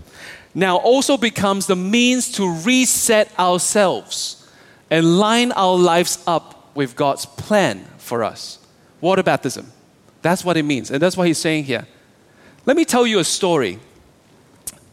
now 0.55 0.77
also 0.77 1.17
becomes 1.17 1.67
the 1.67 1.77
means 1.77 2.33
to 2.33 2.53
reset 2.63 3.37
ourselves 3.39 4.49
and 4.91 5.19
line 5.19 5.53
our 5.53 5.77
lives 5.77 6.23
up 6.27 6.71
with 6.75 6.97
God's 6.97 7.27
plan 7.27 7.85
for 7.99 8.25
us. 8.25 8.59
Water 9.01 9.23
baptism. 9.23 9.71
That's 10.23 10.45
what 10.45 10.57
it 10.57 10.65
means. 10.65 10.91
And 10.91 11.01
that's 11.01 11.17
what 11.17 11.27
he's 11.27 11.39
saying 11.39 11.65
here. 11.65 11.87
Let 12.67 12.77
me 12.77 12.85
tell 12.85 13.07
you 13.07 13.19
a 13.19 13.25
story 13.25 13.79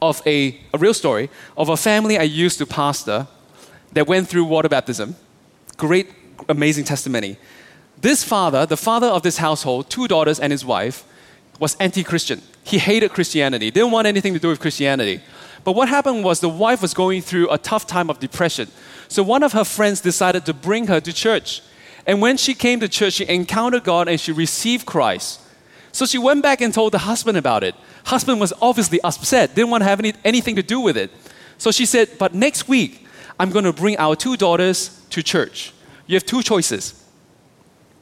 of 0.02 0.22
a, 0.26 0.60
a 0.74 0.78
real 0.78 0.94
story 0.94 1.30
of 1.58 1.70
a 1.70 1.78
family 1.78 2.18
I 2.18 2.24
used 2.24 2.58
to 2.60 2.66
pastor 2.66 3.28
that 3.96 4.08
went 4.08 4.28
through 4.28 4.46
water 4.46 4.70
baptism. 4.70 5.16
Great, 5.78 6.10
amazing 6.48 6.84
testimony. 6.86 7.38
This 8.00 8.24
father, 8.24 8.66
the 8.66 8.78
father 8.78 9.08
of 9.08 9.24
this 9.24 9.38
household, 9.38 9.90
two 9.90 10.08
daughters 10.08 10.40
and 10.40 10.52
his 10.52 10.64
wife, 10.64 11.04
was 11.60 11.76
anti 11.80 12.04
Christian. 12.04 12.42
He 12.64 12.78
hated 12.78 13.12
Christianity, 13.12 13.72
didn't 13.72 13.92
want 13.92 14.06
anything 14.06 14.34
to 14.34 14.40
do 14.40 14.50
with 14.50 14.60
Christianity. 14.60 15.22
But 15.64 15.74
what 15.74 15.88
happened 15.90 16.24
was 16.24 16.42
the 16.42 16.50
wife 16.50 16.82
was 16.82 16.94
going 16.94 17.22
through 17.22 17.50
a 17.50 17.58
tough 17.58 17.88
time 17.88 18.10
of 18.10 18.20
depression. 18.20 18.70
So 19.08 19.24
one 19.24 19.44
of 19.44 19.54
her 19.54 19.64
friends 19.64 20.02
decided 20.02 20.46
to 20.46 20.54
bring 20.54 20.88
her 20.88 21.00
to 21.00 21.14
church. 21.14 21.62
And 22.06 22.22
when 22.22 22.38
she 22.38 22.54
came 22.54 22.80
to 22.82 22.90
church, 22.90 23.14
she 23.14 23.28
encountered 23.28 23.84
God 23.84 24.08
and 24.08 24.20
she 24.20 24.32
received 24.32 24.86
Christ. 24.86 25.42
So 25.92 26.06
she 26.06 26.18
went 26.18 26.44
back 26.44 26.60
and 26.60 26.74
told 26.74 26.92
the 26.92 27.00
husband 27.00 27.38
about 27.38 27.64
it. 27.64 27.74
Husband 28.04 28.40
was 28.40 28.52
obviously 28.62 29.00
upset, 29.02 29.56
didn't 29.56 29.70
want 29.70 29.82
to 29.82 29.88
have 29.88 30.00
any, 30.00 30.14
anything 30.26 30.58
to 30.58 30.64
do 30.64 30.82
with 30.82 30.98
it. 30.98 31.10
So 31.58 31.72
she 31.72 31.86
said, 31.86 32.10
But 32.20 32.36
next 32.36 32.68
week, 32.68 33.05
I'm 33.40 33.52
going 33.52 33.66
to 33.66 33.74
bring 33.74 33.98
our 33.98 34.16
two 34.16 34.38
daughters 34.38 35.02
to 35.10 35.22
church. 35.22 35.74
You 36.08 36.16
have 36.16 36.26
two 36.26 36.42
choices. 36.42 37.04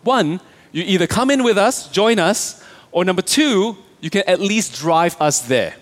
One, 0.03 0.41
you 0.71 0.83
either 0.85 1.07
come 1.07 1.31
in 1.31 1.43
with 1.43 1.57
us, 1.57 1.89
join 1.89 2.19
us, 2.19 2.63
or 2.91 3.05
number 3.05 3.21
two, 3.21 3.77
you 4.01 4.09
can 4.09 4.23
at 4.27 4.39
least 4.39 4.75
drive 4.77 5.19
us 5.21 5.41
there. 5.41 5.75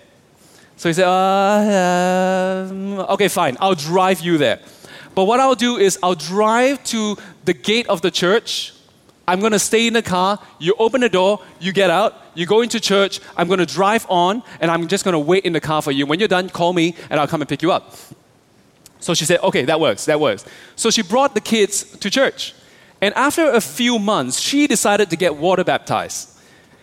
So 0.76 0.88
he 0.88 0.92
said, 0.94 1.06
uh, 1.06 2.68
um, 2.70 2.98
okay, 3.00 3.28
fine, 3.28 3.56
I'll 3.60 3.74
drive 3.74 4.20
you 4.20 4.38
there. 4.38 4.60
But 5.14 5.24
what 5.24 5.40
I'll 5.40 5.54
do 5.54 5.76
is 5.76 5.98
I'll 6.02 6.14
drive 6.14 6.82
to 6.84 7.16
the 7.44 7.52
gate 7.52 7.86
of 7.88 8.00
the 8.00 8.10
church. 8.10 8.72
I'm 9.28 9.40
going 9.40 9.52
to 9.52 9.58
stay 9.58 9.86
in 9.86 9.92
the 9.92 10.02
car. 10.02 10.38
You 10.58 10.74
open 10.78 11.00
the 11.00 11.08
door, 11.08 11.40
you 11.60 11.72
get 11.72 11.90
out, 11.90 12.14
you 12.34 12.46
go 12.46 12.62
into 12.62 12.80
church. 12.80 13.20
I'm 13.36 13.46
going 13.46 13.60
to 13.60 13.66
drive 13.66 14.06
on, 14.08 14.42
and 14.60 14.70
I'm 14.70 14.88
just 14.88 15.04
going 15.04 15.12
to 15.12 15.18
wait 15.18 15.44
in 15.44 15.52
the 15.52 15.60
car 15.60 15.82
for 15.82 15.92
you. 15.92 16.06
When 16.06 16.18
you're 16.18 16.28
done, 16.28 16.48
call 16.48 16.72
me, 16.72 16.96
and 17.10 17.20
I'll 17.20 17.28
come 17.28 17.42
and 17.42 17.48
pick 17.48 17.62
you 17.62 17.70
up. 17.72 17.94
So 19.02 19.14
she 19.14 19.24
said, 19.24 19.40
okay, 19.40 19.64
that 19.64 19.80
works, 19.80 20.04
that 20.04 20.20
works. 20.20 20.44
So 20.76 20.88
she 20.90 21.02
brought 21.02 21.34
the 21.34 21.40
kids 21.40 21.82
to 21.98 22.08
church. 22.08 22.54
And 23.00 23.12
after 23.14 23.50
a 23.50 23.60
few 23.60 23.98
months, 23.98 24.38
she 24.38 24.68
decided 24.68 25.10
to 25.10 25.16
get 25.16 25.36
water 25.36 25.64
baptized. 25.64 26.38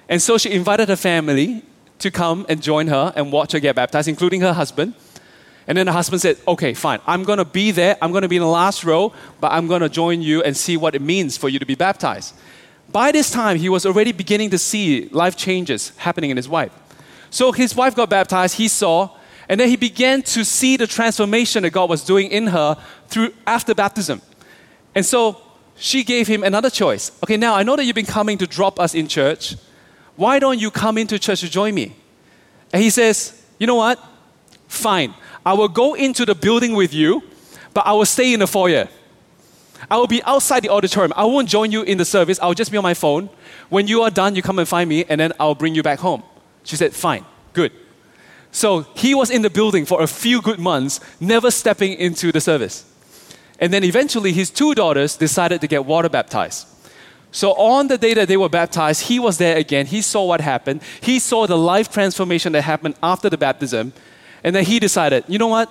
And 0.10 0.22
so 0.22 0.38
she 0.38 0.52
invited 0.52 0.90
her 0.90 0.98
family 0.98 1.64
to 2.00 2.12
come 2.12 2.46
and 2.50 2.62
join 2.62 2.88
her 2.88 3.14
and 3.16 3.32
watch 3.32 3.54
her 3.54 3.60
get 3.60 3.76
baptized, 3.76 4.10
including 4.10 4.42
her 4.42 4.52
husband. 4.52 4.96
And 5.66 5.78
then 5.78 5.86
the 5.86 5.94
husband 5.94 6.22
said, 6.22 6.38
Okay, 6.46 6.74
fine, 6.74 7.00
I'm 7.08 7.24
gonna 7.24 7.46
be 7.46 7.72
there, 7.72 7.96
I'm 8.02 8.12
gonna 8.12 8.28
be 8.28 8.36
in 8.36 8.42
the 8.42 8.48
last 8.48 8.84
row, 8.84 9.14
but 9.40 9.54
I'm 9.54 9.68
gonna 9.68 9.88
join 9.88 10.22
you 10.22 10.44
and 10.44 10.58
see 10.58 10.76
what 10.76 10.96
it 10.96 11.02
means 11.02 11.38
for 11.38 11.48
you 11.48 11.60
to 11.60 11.66
be 11.66 11.76
baptized. 11.76 12.34
By 12.92 13.12
this 13.12 13.32
time, 13.32 13.58
he 13.58 13.70
was 13.70 13.86
already 13.86 14.12
beginning 14.12 14.50
to 14.50 14.58
see 14.58 15.08
life 15.10 15.38
changes 15.38 15.96
happening 15.98 16.32
in 16.32 16.38
his 16.38 16.50
wife. 16.50 16.72
So 17.30 17.52
his 17.52 17.76
wife 17.76 17.96
got 17.96 18.10
baptized, 18.10 18.56
he 18.56 18.68
saw, 18.68 19.16
and 19.50 19.60
then 19.60 19.68
he 19.68 19.76
began 19.76 20.22
to 20.22 20.46
see 20.46 20.78
the 20.78 20.86
transformation 20.86 21.64
that 21.64 21.72
God 21.72 21.90
was 21.90 22.04
doing 22.04 22.30
in 22.30 22.48
her 22.48 22.78
through 23.08 23.34
after 23.48 23.74
baptism. 23.74 24.22
And 24.94 25.04
so 25.04 25.42
she 25.76 26.04
gave 26.04 26.28
him 26.28 26.44
another 26.44 26.70
choice. 26.70 27.12
Okay, 27.24 27.36
now 27.36 27.56
I 27.56 27.64
know 27.64 27.76
that 27.76 27.84
you've 27.86 27.96
been 27.96 28.06
coming 28.06 28.38
to 28.38 28.46
drop 28.48 28.80
us 28.80 28.94
in 28.94 29.08
church. 29.08 29.56
Why 30.16 30.38
don't 30.38 30.60
you 30.60 30.70
come 30.70 31.00
into 31.00 31.18
church 31.18 31.40
to 31.40 31.50
join 31.50 31.74
me? 31.74 31.96
And 32.72 32.84
he 32.84 32.92
says, 32.92 33.44
You 33.58 33.66
know 33.66 33.76
what? 33.76 34.00
Fine. 34.68 35.16
I 35.44 35.54
will 35.54 35.68
go 35.68 35.96
into 35.96 36.26
the 36.26 36.36
building 36.36 36.76
with 36.76 36.94
you, 36.94 37.24
but 37.74 37.88
I 37.88 37.94
will 37.94 38.06
stay 38.06 38.34
in 38.34 38.42
the 38.42 38.48
foyer. 38.48 38.88
I 39.90 39.98
will 39.98 40.08
be 40.08 40.22
outside 40.24 40.62
the 40.62 40.70
auditorium. 40.70 41.14
I 41.16 41.24
won't 41.24 41.50
join 41.50 41.72
you 41.72 41.82
in 41.82 41.98
the 41.98 42.06
service. 42.06 42.38
I'll 42.40 42.54
just 42.54 42.70
be 42.70 42.78
on 42.78 42.84
my 42.84 42.94
phone. 42.94 43.30
When 43.70 43.88
you 43.88 44.04
are 44.04 44.12
done, 44.12 44.36
you 44.36 44.44
come 44.44 44.60
and 44.60 44.68
find 44.68 44.88
me, 44.88 45.06
and 45.06 45.20
then 45.20 45.34
I'll 45.40 45.56
bring 45.56 45.74
you 45.74 45.82
back 45.82 46.00
home. 46.00 46.22
She 46.64 46.76
said, 46.76 46.94
Fine, 46.94 47.26
good. 47.54 47.72
So 48.52 48.82
he 48.96 49.14
was 49.14 49.30
in 49.30 49.42
the 49.42 49.50
building 49.50 49.86
for 49.86 50.02
a 50.02 50.08
few 50.08 50.42
good 50.42 50.60
months, 50.60 51.00
never 51.20 51.52
stepping 51.52 51.94
into 51.94 52.32
the 52.32 52.42
service. 52.42 52.86
And 53.60 53.74
then 53.74 53.84
eventually, 53.84 54.32
his 54.32 54.50
two 54.50 54.74
daughters 54.74 55.18
decided 55.18 55.62
to 55.62 55.68
get 55.68 55.86
water 55.86 56.10
baptized. 56.10 56.68
So 57.32 57.52
on 57.54 57.88
the 57.88 57.98
day 57.98 58.14
that 58.16 58.28
they 58.28 58.38
were 58.38 58.50
baptized, 58.50 59.04
he 59.04 59.20
was 59.20 59.38
there 59.38 59.58
again. 59.58 59.86
He 59.86 60.02
saw 60.02 60.26
what 60.26 60.42
happened. 60.42 60.82
He 61.02 61.20
saw 61.20 61.46
the 61.46 61.58
life 61.58 61.92
transformation 61.92 62.54
that 62.54 62.64
happened 62.64 62.96
after 63.04 63.30
the 63.30 63.38
baptism. 63.38 63.94
And 64.44 64.56
then 64.56 64.66
he 64.66 64.80
decided, 64.80 65.26
you 65.28 65.38
know 65.38 65.48
what? 65.48 65.70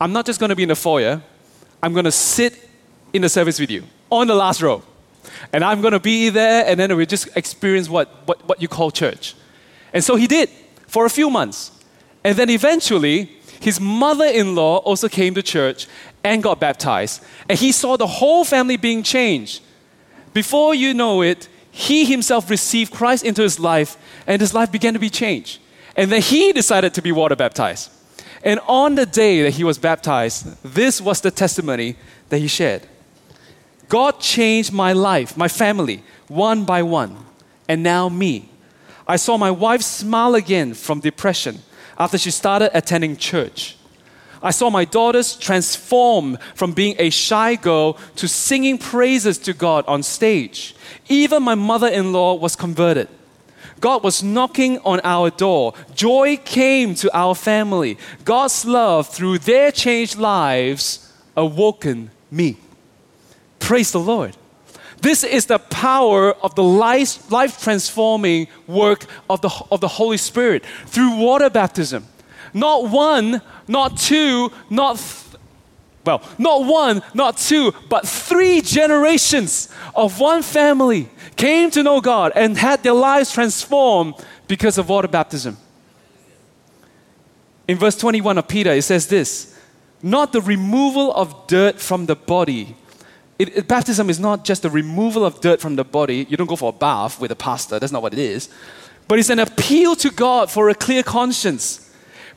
I'm 0.00 0.12
not 0.12 0.26
just 0.26 0.38
going 0.38 0.50
to 0.50 0.56
be 0.56 0.64
in 0.64 0.68
the 0.68 0.76
foyer, 0.76 1.22
I'm 1.82 1.92
going 1.92 2.04
to 2.04 2.12
sit 2.12 2.68
in 3.12 3.22
the 3.22 3.28
service 3.28 3.58
with 3.58 3.70
you 3.70 3.84
on 4.10 4.26
the 4.26 4.34
last 4.34 4.60
row. 4.60 4.82
And 5.52 5.64
I'm 5.64 5.80
going 5.80 5.92
to 5.92 6.00
be 6.00 6.28
there, 6.30 6.64
and 6.66 6.78
then 6.78 6.94
we 6.96 7.06
just 7.06 7.36
experience 7.36 7.88
what, 7.88 8.08
what, 8.26 8.46
what 8.48 8.62
you 8.62 8.68
call 8.68 8.90
church. 8.90 9.34
And 9.92 10.02
so 10.02 10.16
he 10.16 10.26
did 10.26 10.50
for 10.88 11.06
a 11.06 11.10
few 11.10 11.30
months. 11.30 11.70
And 12.24 12.36
then 12.36 12.50
eventually, 12.50 13.30
his 13.60 13.80
mother 13.80 14.24
in 14.24 14.56
law 14.56 14.78
also 14.78 15.08
came 15.08 15.34
to 15.34 15.42
church 15.42 15.86
and 16.24 16.42
got 16.42 16.58
baptized. 16.58 17.22
And 17.48 17.56
he 17.56 17.70
saw 17.70 17.96
the 17.96 18.06
whole 18.06 18.44
family 18.44 18.76
being 18.76 19.04
changed. 19.04 19.62
Before 20.32 20.74
you 20.74 20.92
know 20.94 21.22
it, 21.22 21.48
he 21.70 22.04
himself 22.04 22.50
received 22.50 22.92
Christ 22.92 23.24
into 23.24 23.42
his 23.42 23.60
life, 23.60 23.96
and 24.26 24.40
his 24.40 24.52
life 24.52 24.72
began 24.72 24.94
to 24.94 24.98
be 24.98 25.10
changed. 25.10 25.60
And 25.96 26.10
then 26.10 26.22
he 26.22 26.52
decided 26.52 26.92
to 26.94 27.02
be 27.02 27.12
water 27.12 27.36
baptized. 27.36 27.90
And 28.42 28.60
on 28.66 28.94
the 28.94 29.06
day 29.06 29.42
that 29.42 29.54
he 29.54 29.64
was 29.64 29.78
baptized, 29.78 30.62
this 30.62 31.00
was 31.00 31.20
the 31.20 31.30
testimony 31.30 31.96
that 32.28 32.38
he 32.38 32.48
shared 32.48 32.82
God 33.88 34.20
changed 34.20 34.72
my 34.72 34.92
life, 34.92 35.36
my 35.36 35.48
family, 35.48 36.02
one 36.28 36.64
by 36.64 36.82
one, 36.82 37.16
and 37.68 37.82
now 37.82 38.08
me. 38.08 38.47
I 39.08 39.16
saw 39.16 39.38
my 39.38 39.50
wife 39.50 39.80
smile 39.80 40.34
again 40.34 40.74
from 40.74 41.00
depression 41.00 41.60
after 41.98 42.18
she 42.18 42.30
started 42.30 42.76
attending 42.76 43.16
church. 43.16 43.76
I 44.42 44.50
saw 44.50 44.70
my 44.70 44.84
daughters 44.84 45.34
transform 45.34 46.38
from 46.54 46.72
being 46.72 46.94
a 46.98 47.10
shy 47.10 47.56
girl 47.56 47.94
to 48.16 48.28
singing 48.28 48.78
praises 48.78 49.38
to 49.38 49.52
God 49.52 49.84
on 49.88 50.02
stage. 50.02 50.76
Even 51.08 51.42
my 51.42 51.54
mother 51.54 51.88
in 51.88 52.12
law 52.12 52.34
was 52.34 52.54
converted. 52.54 53.08
God 53.80 54.04
was 54.04 54.22
knocking 54.22 54.78
on 54.80 55.00
our 55.04 55.30
door. 55.30 55.74
Joy 55.94 56.36
came 56.36 56.94
to 56.96 57.16
our 57.16 57.34
family. 57.34 57.98
God's 58.24 58.64
love 58.64 59.08
through 59.08 59.38
their 59.38 59.72
changed 59.72 60.18
lives 60.18 61.12
awoken 61.36 62.10
me. 62.30 62.56
Praise 63.58 63.92
the 63.92 64.00
Lord. 64.00 64.36
This 65.00 65.22
is 65.22 65.46
the 65.46 65.58
power 65.58 66.32
of 66.32 66.54
the 66.54 66.62
life, 66.62 67.30
life 67.30 67.62
transforming 67.62 68.48
work 68.66 69.04
of 69.30 69.40
the, 69.40 69.50
of 69.70 69.80
the 69.80 69.88
Holy 69.88 70.16
Spirit 70.16 70.64
through 70.86 71.16
water 71.16 71.50
baptism. 71.50 72.06
Not 72.52 72.88
one, 72.88 73.40
not 73.68 73.96
two, 73.98 74.50
not, 74.70 74.96
th- 74.96 75.40
well, 76.04 76.22
not 76.38 76.64
one, 76.64 77.02
not 77.14 77.36
two, 77.36 77.72
but 77.88 78.08
three 78.08 78.60
generations 78.60 79.72
of 79.94 80.18
one 80.18 80.42
family 80.42 81.08
came 81.36 81.70
to 81.70 81.82
know 81.82 82.00
God 82.00 82.32
and 82.34 82.56
had 82.56 82.82
their 82.82 82.92
lives 82.92 83.32
transformed 83.32 84.14
because 84.48 84.78
of 84.78 84.88
water 84.88 85.08
baptism. 85.08 85.56
In 87.68 87.76
verse 87.76 87.96
21 87.96 88.38
of 88.38 88.48
Peter, 88.48 88.72
it 88.72 88.82
says 88.82 89.06
this 89.06 89.54
not 90.02 90.32
the 90.32 90.40
removal 90.40 91.12
of 91.12 91.46
dirt 91.46 91.80
from 91.80 92.06
the 92.06 92.16
body 92.16 92.76
it, 93.38 93.56
it, 93.56 93.68
baptism 93.68 94.10
is 94.10 94.18
not 94.18 94.44
just 94.44 94.62
the 94.62 94.70
removal 94.70 95.24
of 95.24 95.40
dirt 95.40 95.60
from 95.60 95.76
the 95.76 95.84
body. 95.84 96.26
You 96.28 96.36
don't 96.36 96.48
go 96.48 96.56
for 96.56 96.70
a 96.70 96.72
bath 96.72 97.20
with 97.20 97.30
a 97.30 97.36
pastor, 97.36 97.78
that's 97.78 97.92
not 97.92 98.02
what 98.02 98.12
it 98.12 98.18
is. 98.18 98.48
But 99.06 99.18
it's 99.18 99.30
an 99.30 99.38
appeal 99.38 99.96
to 99.96 100.10
God 100.10 100.50
for 100.50 100.68
a 100.68 100.74
clear 100.74 101.02
conscience. 101.02 101.84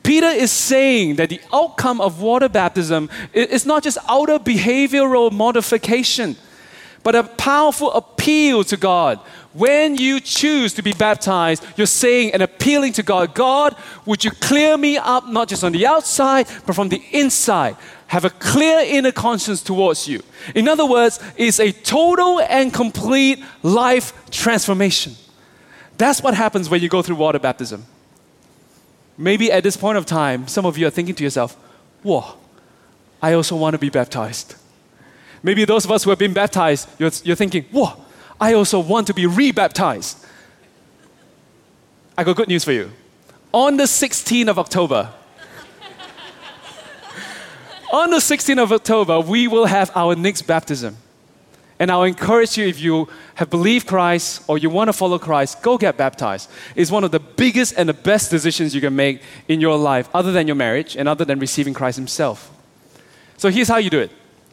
Peter 0.03 0.27
is 0.27 0.51
saying 0.51 1.17
that 1.17 1.29
the 1.29 1.41
outcome 1.53 2.01
of 2.01 2.21
water 2.21 2.49
baptism 2.49 3.09
is 3.33 3.65
not 3.65 3.83
just 3.83 3.97
outer 4.07 4.39
behavioral 4.39 5.31
modification, 5.31 6.35
but 7.03 7.15
a 7.15 7.23
powerful 7.23 7.91
appeal 7.91 8.63
to 8.63 8.77
God. 8.77 9.19
When 9.53 9.97
you 9.97 10.19
choose 10.21 10.73
to 10.75 10.81
be 10.81 10.93
baptized, 10.93 11.65
you're 11.75 11.87
saying 11.87 12.33
and 12.33 12.41
appealing 12.41 12.93
to 12.93 13.03
God 13.03 13.33
God, 13.33 13.75
would 14.05 14.23
you 14.23 14.31
clear 14.31 14.77
me 14.77 14.97
up 14.97 15.27
not 15.27 15.49
just 15.49 15.63
on 15.63 15.73
the 15.73 15.85
outside, 15.85 16.47
but 16.65 16.75
from 16.75 16.89
the 16.89 17.01
inside? 17.11 17.75
have 18.11 18.25
a 18.25 18.29
clear 18.29 18.81
inner 18.81 19.13
conscience 19.13 19.63
towards 19.63 20.05
you. 20.05 20.21
In 20.53 20.67
other 20.67 20.85
words, 20.85 21.17
it's 21.37 21.61
a 21.61 21.71
total 21.71 22.41
and 22.41 22.73
complete 22.73 23.41
life 23.63 24.11
transformation. 24.29 25.15
That's 25.97 26.21
what 26.21 26.33
happens 26.33 26.69
when 26.69 26.81
you 26.81 26.89
go 26.89 27.01
through 27.01 27.15
water 27.15 27.39
baptism. 27.39 27.85
Maybe 29.17 29.49
at 29.49 29.63
this 29.63 29.77
point 29.77 29.97
of 29.97 30.05
time, 30.05 30.49
some 30.49 30.65
of 30.65 30.77
you 30.77 30.87
are 30.87 30.89
thinking 30.89 31.15
to 31.15 31.23
yourself, 31.23 31.55
whoa, 32.03 32.35
I 33.21 33.31
also 33.31 33.55
want 33.55 33.75
to 33.75 33.77
be 33.77 33.89
baptized. 33.89 34.55
Maybe 35.41 35.63
those 35.63 35.85
of 35.85 35.91
us 35.91 36.03
who 36.03 36.09
have 36.09 36.19
been 36.19 36.33
baptized, 36.33 36.89
you're, 36.99 37.11
you're 37.23 37.37
thinking, 37.37 37.63
whoa, 37.71 37.93
I 38.41 38.54
also 38.54 38.80
want 38.80 39.06
to 39.08 39.13
be 39.13 39.27
re-baptized. 39.27 40.25
I 42.17 42.23
got 42.23 42.36
good 42.36 42.47
news 42.47 42.63
for 42.63 42.71
you. 42.71 42.91
On 43.54 43.77
the 43.77 43.84
16th 43.84 44.47
of 44.47 44.58
October, 44.58 45.13
on 47.93 48.10
the 48.10 48.17
16th 48.17 48.63
of 48.63 48.71
October, 48.71 49.19
we 49.19 49.47
will 49.47 49.67
have 49.67 49.91
our 49.95 50.15
next 50.15 50.41
baptism. 50.43 50.97
And 51.77 51.91
I'll 51.91 52.04
encourage 52.04 52.58
you 52.58 52.67
if 52.67 52.80
you 52.80 53.08
have 53.36 53.51
believed 53.51 53.86
Christ 53.88 54.43
or 54.47 54.58
you 54.58 54.71
want 54.71 54.88
to 54.88 54.93
follow 54.93 55.19
Christ, 55.19 55.62
go 55.62 55.77
get 55.77 55.97
baptized. 55.97 56.49
It's 56.75 56.89
one 56.89 57.04
of 57.04 57.12
the 57.12 57.19
biggest 57.19 57.75
and 57.77 57.88
the 57.88 57.93
best 57.93 58.32
decisions 58.32 58.73
you 58.73 58.82
can 58.82 58.95
make 58.95 59.21
in 59.47 59.62
your 59.62 59.77
life, 59.77 60.10
other 60.13 60.32
than 60.32 60.47
your 60.47 60.56
marriage 60.56 60.95
and 60.95 61.08
other 61.08 61.25
than 61.25 61.39
receiving 61.39 61.75
Christ 61.75 61.97
Himself. 61.97 62.51
So 63.38 63.49
here's 63.49 63.67
how 63.67 63.77
you 63.77 63.91
do 63.91 63.99
it 63.99 64.12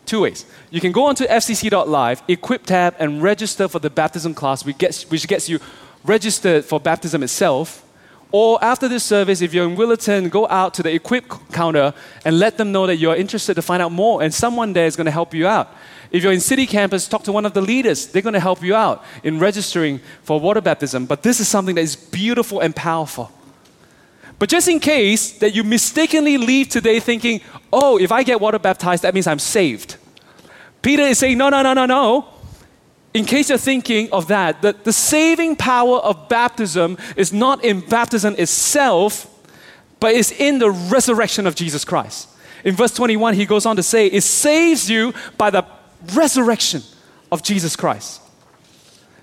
two 0.09 0.23
ways. 0.23 0.45
You 0.71 0.81
can 0.81 0.93
go 0.93 1.07
onto 1.07 1.25
fcc.live, 1.27 2.23
equip 2.27 2.65
tab, 2.65 2.95
and 2.99 3.23
register 3.23 3.69
for 3.69 3.79
the 3.79 3.91
baptism 3.91 4.35
class, 4.35 4.65
which 4.65 4.79
gets, 4.79 5.09
which 5.11 5.29
gets 5.29 5.49
you 5.49 5.61
registered 6.05 6.65
for 6.65 6.81
baptism 6.81 7.23
itself. 7.23 7.85
Or 8.31 8.63
after 8.63 8.89
this 8.89 9.05
service, 9.05 9.41
if 9.41 9.55
you're 9.55 9.67
in 9.69 9.77
Willetton, 9.77 10.29
go 10.31 10.47
out 10.49 10.75
to 10.75 10.83
the 10.83 10.93
equip 10.93 11.25
counter 11.53 11.95
and 12.25 12.39
let 12.39 12.59
them 12.59 12.73
know 12.73 12.87
that 12.87 12.97
you're 12.97 13.17
interested 13.17 13.55
to 13.55 13.63
find 13.63 13.83
out 13.83 13.93
more, 13.93 14.23
and 14.23 14.35
someone 14.35 14.73
there 14.73 14.87
is 14.87 14.97
going 14.97 15.07
to 15.07 15.11
help 15.11 15.33
you 15.33 15.47
out. 15.47 15.73
If 16.11 16.23
you're 16.23 16.33
in 16.33 16.41
city 16.41 16.67
campus, 16.67 17.07
talk 17.07 17.23
to 17.25 17.33
one 17.33 17.47
of 17.47 17.55
the 17.55 17.61
leaders. 17.61 18.07
They're 18.07 18.23
going 18.23 18.35
to 18.35 18.41
help 18.41 18.63
you 18.63 18.75
out 18.75 19.05
in 19.23 19.39
registering 19.39 20.01
for 20.23 20.41
water 20.41 20.61
baptism. 20.61 21.07
But 21.07 21.23
this 21.23 21.41
is 21.41 21.49
something 21.49 21.75
that 21.75 21.83
is 21.83 21.97
beautiful 21.97 22.61
and 22.61 22.75
powerful. 22.75 23.31
But 24.39 24.49
just 24.49 24.69
in 24.69 24.79
case 24.79 25.33
that 25.39 25.55
you 25.55 25.65
mistakenly 25.65 26.39
leave 26.39 26.69
today 26.69 27.01
thinking, 27.01 27.41
oh, 27.73 27.99
if 27.99 28.13
I 28.13 28.23
get 28.23 28.41
water 28.41 28.59
baptized, 28.59 29.03
that 29.03 29.15
means 29.15 29.27
I'm 29.27 29.39
saved. 29.39 29.97
Peter 30.81 31.03
is 31.03 31.19
saying, 31.19 31.39
no, 31.39 31.49
no, 31.49 31.63
no, 31.63 31.75
no, 31.75 31.87
no 31.87 32.39
in 33.15 33.25
case 33.25 33.49
you're 33.49 33.59
thinking 33.59 34.11
of 34.13 34.29
that, 34.29 34.63
the, 34.63 34.73
the 34.85 34.93
saving 34.93 35.57
power 35.57 35.99
of 35.99 36.29
baptism 36.29 36.99
is 37.17 37.33
not 37.33 37.65
in 37.65 37.81
baptism 37.81 38.35
itself, 38.39 39.27
but 39.99 40.15
is 40.15 40.31
in 40.31 40.59
the 40.59 40.71
resurrection 40.71 41.47
of 41.47 41.55
Jesus 41.55 41.85
Christ. 41.85 42.29
In 42.65 42.75
verse 42.75 42.93
21, 42.93 43.35
he 43.35 43.47
goes 43.47 43.67
on 43.67 43.77
to 43.77 43.83
say, 43.83 44.07
It 44.07 44.23
saves 44.23 44.91
you 44.91 45.15
by 45.37 45.51
the 45.51 45.65
resurrection 46.15 46.83
of 47.33 47.43
Jesus 47.43 47.77
Christ. 47.77 48.21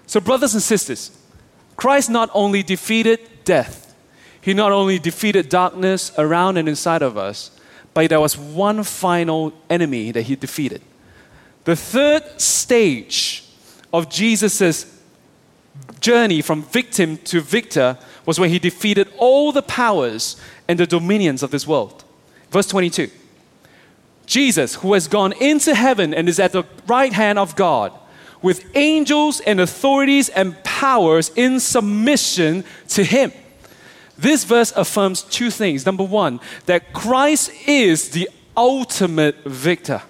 So, 0.08 0.20
brothers 0.20 0.54
and 0.54 0.64
sisters, 0.64 1.18
Christ 1.76 2.10
not 2.10 2.30
only 2.34 2.64
defeated 2.64 3.20
death, 3.44 3.85
he 4.46 4.54
not 4.54 4.72
only 4.72 5.00
defeated 5.00 5.50
darkness 5.50 6.12
around 6.20 6.56
and 6.58 6.70
inside 6.70 7.02
of 7.02 7.18
us, 7.18 7.50
but 7.96 8.10
there 8.12 8.22
was 8.22 8.38
one 8.38 8.84
final 8.84 9.52
enemy 9.72 10.12
that 10.12 10.22
he 10.22 10.36
defeated. 10.36 10.84
The 11.64 11.76
third 11.76 12.40
stage 12.40 13.44
of 13.92 14.08
Jesus' 14.08 15.02
journey 16.00 16.44
from 16.44 16.62
victim 16.62 17.18
to 17.24 17.42
victor 17.42 17.98
was 18.28 18.40
when 18.40 18.52
he 18.52 18.60
defeated 18.60 19.12
all 19.18 19.52
the 19.52 19.64
powers 19.64 20.40
and 20.68 20.78
the 20.78 20.86
dominions 20.86 21.42
of 21.42 21.50
this 21.50 21.66
world. 21.66 22.04
Verse 22.52 22.68
22 22.68 23.10
Jesus, 24.28 24.76
who 24.76 24.94
has 24.94 25.08
gone 25.08 25.34
into 25.34 25.74
heaven 25.74 26.14
and 26.14 26.30
is 26.30 26.40
at 26.40 26.52
the 26.52 26.66
right 26.86 27.14
hand 27.14 27.40
of 27.40 27.56
God, 27.56 27.92
with 28.44 28.64
angels 28.76 29.40
and 29.40 29.60
authorities 29.60 30.30
and 30.30 30.64
powers 30.64 31.32
in 31.36 31.60
submission 31.60 32.64
to 32.90 33.04
him. 33.04 33.32
This 34.18 34.44
verse 34.44 34.72
affirms 34.76 35.24
two 35.24 35.50
things. 35.50 35.86
Number 35.86 36.04
one, 36.04 36.40
that 36.66 36.94
Christ 36.94 37.52
is 37.68 38.10
the 38.10 38.30
ultimate 38.56 39.44
victor. 39.46 40.02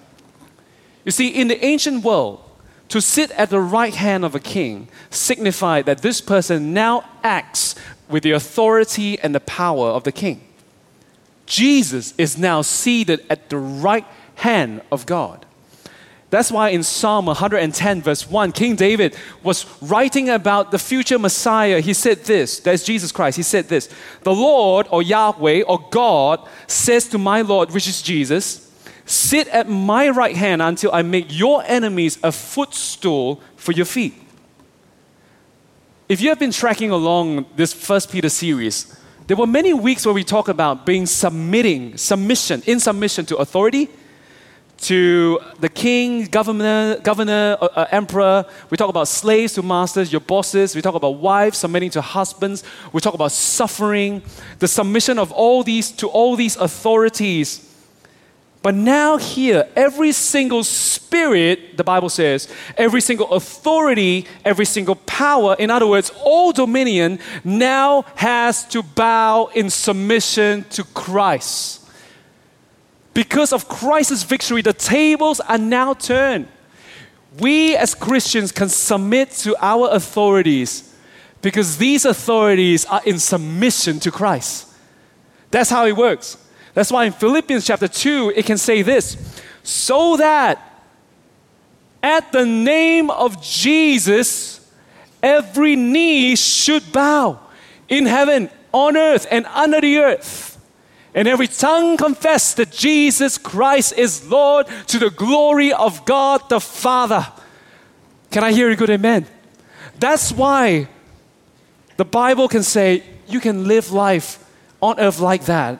You 1.04 1.12
see, 1.12 1.28
in 1.28 1.48
the 1.48 1.64
ancient 1.64 2.04
world, 2.04 2.42
to 2.88 3.00
sit 3.00 3.30
at 3.32 3.50
the 3.50 3.60
right 3.60 3.94
hand 3.94 4.24
of 4.24 4.34
a 4.34 4.40
king 4.40 4.88
signified 5.10 5.86
that 5.86 6.02
this 6.02 6.20
person 6.20 6.72
now 6.72 7.04
acts 7.22 7.74
with 8.08 8.22
the 8.22 8.32
authority 8.32 9.18
and 9.18 9.34
the 9.34 9.40
power 9.40 9.88
of 9.88 10.04
the 10.04 10.12
king. 10.12 10.40
Jesus 11.46 12.14
is 12.18 12.36
now 12.36 12.62
seated 12.62 13.24
at 13.30 13.50
the 13.50 13.58
right 13.58 14.06
hand 14.36 14.82
of 14.92 15.06
God. 15.06 15.45
That's 16.28 16.50
why 16.50 16.70
in 16.70 16.82
Psalm 16.82 17.26
110, 17.26 18.02
verse 18.02 18.28
1, 18.28 18.52
King 18.52 18.74
David 18.74 19.16
was 19.44 19.64
writing 19.80 20.28
about 20.28 20.72
the 20.72 20.78
future 20.78 21.18
Messiah. 21.18 21.80
He 21.80 21.94
said 21.94 22.24
this, 22.24 22.58
that's 22.58 22.82
Jesus 22.82 23.12
Christ. 23.12 23.36
He 23.36 23.44
said 23.44 23.68
this 23.68 23.88
The 24.22 24.34
Lord, 24.34 24.88
or 24.90 25.02
Yahweh, 25.02 25.62
or 25.62 25.86
God, 25.90 26.46
says 26.66 27.08
to 27.08 27.18
my 27.18 27.42
Lord, 27.42 27.70
which 27.70 27.86
is 27.86 28.02
Jesus, 28.02 28.66
Sit 29.04 29.46
at 29.48 29.68
my 29.68 30.08
right 30.08 30.34
hand 30.34 30.60
until 30.60 30.90
I 30.92 31.02
make 31.02 31.26
your 31.28 31.62
enemies 31.64 32.18
a 32.24 32.32
footstool 32.32 33.40
for 33.54 33.70
your 33.70 33.84
feet. 33.84 34.14
If 36.08 36.20
you 36.20 36.28
have 36.30 36.40
been 36.40 36.50
tracking 36.50 36.90
along 36.90 37.46
this 37.54 37.72
First 37.72 38.10
Peter 38.10 38.28
series, 38.28 38.98
there 39.28 39.36
were 39.36 39.46
many 39.46 39.72
weeks 39.72 40.04
where 40.04 40.14
we 40.14 40.24
talk 40.24 40.48
about 40.48 40.84
being 40.84 41.06
submitting, 41.06 41.96
submission, 41.96 42.62
in 42.66 42.80
submission 42.80 43.26
to 43.26 43.36
authority, 43.36 43.88
to 44.78 45.40
the 45.58 45.68
king, 45.68 46.26
governor, 46.26 46.98
governor, 47.02 47.56
uh, 47.60 47.68
uh, 47.74 47.86
emperor. 47.90 48.44
We 48.70 48.76
talk 48.76 48.90
about 48.90 49.08
slaves 49.08 49.54
to 49.54 49.62
masters, 49.62 50.12
your 50.12 50.20
bosses. 50.20 50.74
We 50.74 50.82
talk 50.82 50.94
about 50.94 51.16
wives 51.16 51.58
submitting 51.58 51.90
to 51.90 52.00
husbands. 52.00 52.62
We 52.92 53.00
talk 53.00 53.14
about 53.14 53.32
suffering, 53.32 54.22
the 54.58 54.68
submission 54.68 55.18
of 55.18 55.32
all 55.32 55.62
these 55.62 55.90
to 55.92 56.08
all 56.08 56.36
these 56.36 56.56
authorities. 56.56 57.62
But 58.62 58.74
now, 58.74 59.16
here, 59.16 59.68
every 59.76 60.10
single 60.10 60.64
spirit, 60.64 61.76
the 61.76 61.84
Bible 61.84 62.08
says, 62.08 62.52
every 62.76 63.00
single 63.00 63.30
authority, 63.32 64.26
every 64.44 64.64
single 64.64 64.96
power, 64.96 65.54
in 65.56 65.70
other 65.70 65.86
words, 65.86 66.10
all 66.24 66.50
dominion, 66.50 67.20
now 67.44 68.02
has 68.16 68.66
to 68.68 68.82
bow 68.82 69.50
in 69.54 69.70
submission 69.70 70.64
to 70.70 70.82
Christ. 70.82 71.85
Because 73.16 73.54
of 73.54 73.66
Christ's 73.66 74.24
victory, 74.24 74.60
the 74.60 74.74
tables 74.74 75.40
are 75.40 75.56
now 75.56 75.94
turned. 75.94 76.48
We 77.38 77.74
as 77.74 77.94
Christians 77.94 78.52
can 78.52 78.68
submit 78.68 79.30
to 79.38 79.56
our 79.58 79.88
authorities 79.90 80.94
because 81.40 81.78
these 81.78 82.04
authorities 82.04 82.84
are 82.84 83.00
in 83.06 83.18
submission 83.18 84.00
to 84.00 84.10
Christ. 84.10 84.68
That's 85.50 85.70
how 85.70 85.86
it 85.86 85.96
works. 85.96 86.36
That's 86.74 86.92
why 86.92 87.06
in 87.06 87.12
Philippians 87.12 87.66
chapter 87.66 87.88
2, 87.88 88.34
it 88.36 88.44
can 88.44 88.58
say 88.58 88.82
this 88.82 89.16
so 89.62 90.18
that 90.18 90.82
at 92.02 92.30
the 92.32 92.44
name 92.44 93.08
of 93.08 93.42
Jesus, 93.42 94.60
every 95.22 95.74
knee 95.74 96.36
should 96.36 96.92
bow 96.92 97.40
in 97.88 98.04
heaven, 98.04 98.50
on 98.72 98.94
earth, 98.94 99.26
and 99.30 99.46
under 99.46 99.80
the 99.80 100.00
earth 100.00 100.55
and 101.16 101.26
every 101.26 101.48
tongue 101.48 101.96
confess 101.96 102.52
that 102.54 102.70
Jesus 102.70 103.38
Christ 103.38 103.94
is 103.96 104.28
Lord 104.28 104.66
to 104.88 104.98
the 104.98 105.08
glory 105.08 105.72
of 105.72 106.04
God 106.04 106.46
the 106.50 106.60
Father. 106.60 107.26
Can 108.30 108.44
I 108.44 108.52
hear 108.52 108.70
a 108.70 108.76
good 108.76 108.90
amen? 108.90 109.26
That's 109.98 110.30
why 110.30 110.88
the 111.96 112.04
Bible 112.04 112.48
can 112.48 112.62
say 112.62 113.02
you 113.26 113.40
can 113.40 113.66
live 113.66 113.92
life 113.92 114.44
on 114.82 115.00
earth 115.00 115.18
like 115.18 115.46
that 115.46 115.78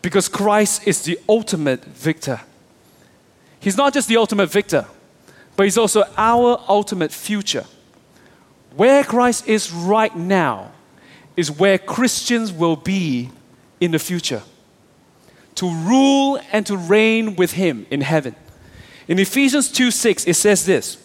because 0.00 0.28
Christ 0.28 0.86
is 0.86 1.02
the 1.02 1.18
ultimate 1.28 1.84
victor. 1.84 2.40
He's 3.58 3.76
not 3.76 3.92
just 3.92 4.06
the 4.06 4.16
ultimate 4.16 4.48
victor, 4.48 4.86
but 5.56 5.64
He's 5.64 5.76
also 5.76 6.04
our 6.16 6.62
ultimate 6.68 7.10
future. 7.10 7.64
Where 8.76 9.02
Christ 9.02 9.48
is 9.48 9.72
right 9.72 10.14
now 10.14 10.70
is 11.36 11.50
where 11.50 11.78
Christians 11.78 12.52
will 12.52 12.76
be 12.76 13.30
in 13.80 13.90
the 13.90 13.98
future 13.98 14.42
to 15.58 15.68
rule 15.68 16.40
and 16.52 16.64
to 16.66 16.76
reign 16.76 17.34
with 17.34 17.52
him 17.52 17.84
in 17.90 18.00
heaven. 18.00 18.36
In 19.08 19.18
Ephesians 19.18 19.70
2 19.72 19.90
6, 19.90 20.26
it 20.26 20.34
says 20.34 20.64
this 20.64 20.98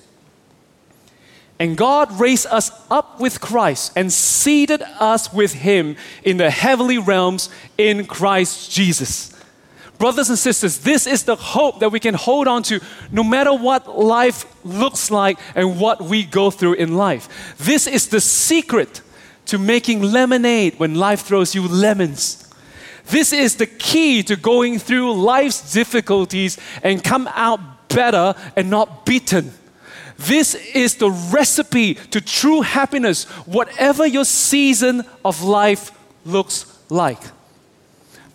And 1.60 1.76
God 1.76 2.20
raised 2.20 2.46
us 2.48 2.72
up 2.92 3.20
with 3.20 3.42
Christ 3.42 3.94
and 3.96 4.13
seated 4.13 4.84
us 5.00 5.34
with 5.34 5.54
him 5.54 5.96
in 6.24 6.38
the 6.38 6.52
heavenly 6.52 7.00
realms 7.00 7.50
in 7.80 8.06
Christ 8.06 8.72
Jesus. 8.72 9.32
Brothers 9.98 10.30
and 10.30 10.38
sisters, 10.38 10.80
this 10.80 11.08
is 11.08 11.24
the 11.24 11.36
hope 11.36 11.80
that 11.80 11.92
we 11.92 12.00
can 12.00 12.13
hold 12.13 12.48
on 12.48 12.62
to 12.63 12.80
no 13.12 13.24
matter 13.24 13.54
what 13.54 13.98
life 13.98 14.46
looks 14.66 15.10
like 15.10 15.39
and 15.56 15.80
what 15.80 16.02
we 16.02 16.24
go 16.24 16.52
through 16.52 16.74
in 16.74 16.96
life. 16.96 17.56
This 17.58 17.88
is 17.88 18.08
the 18.10 18.22
secret 18.22 19.02
to 19.46 19.58
making 19.58 20.02
lemonade 20.04 20.78
when 20.78 20.96
life 20.96 21.22
throws 21.22 21.56
you 21.56 21.68
lemons. 21.68 22.42
This 23.06 23.34
is 23.34 23.58
the 23.58 23.66
key 23.66 24.24
to 24.24 24.36
going 24.36 24.80
through 24.80 25.13
life's 25.13 25.74
difficulties 25.74 26.58
and 26.82 27.04
come 27.04 27.30
out 27.34 27.60
better 27.89 28.36
and 28.56 28.70
not 28.70 29.06
beaten. 29.06 29.52
This 30.18 30.56
is 30.56 30.96
the 30.96 31.10
recipe 31.10 31.96
to 31.96 32.22
true 32.22 32.62
happiness, 32.62 33.26
whatever 33.46 34.06
your 34.06 34.26
season 34.26 35.04
of 35.26 35.44
life 35.44 35.92
looks 36.26 36.80
like. 36.89 37.20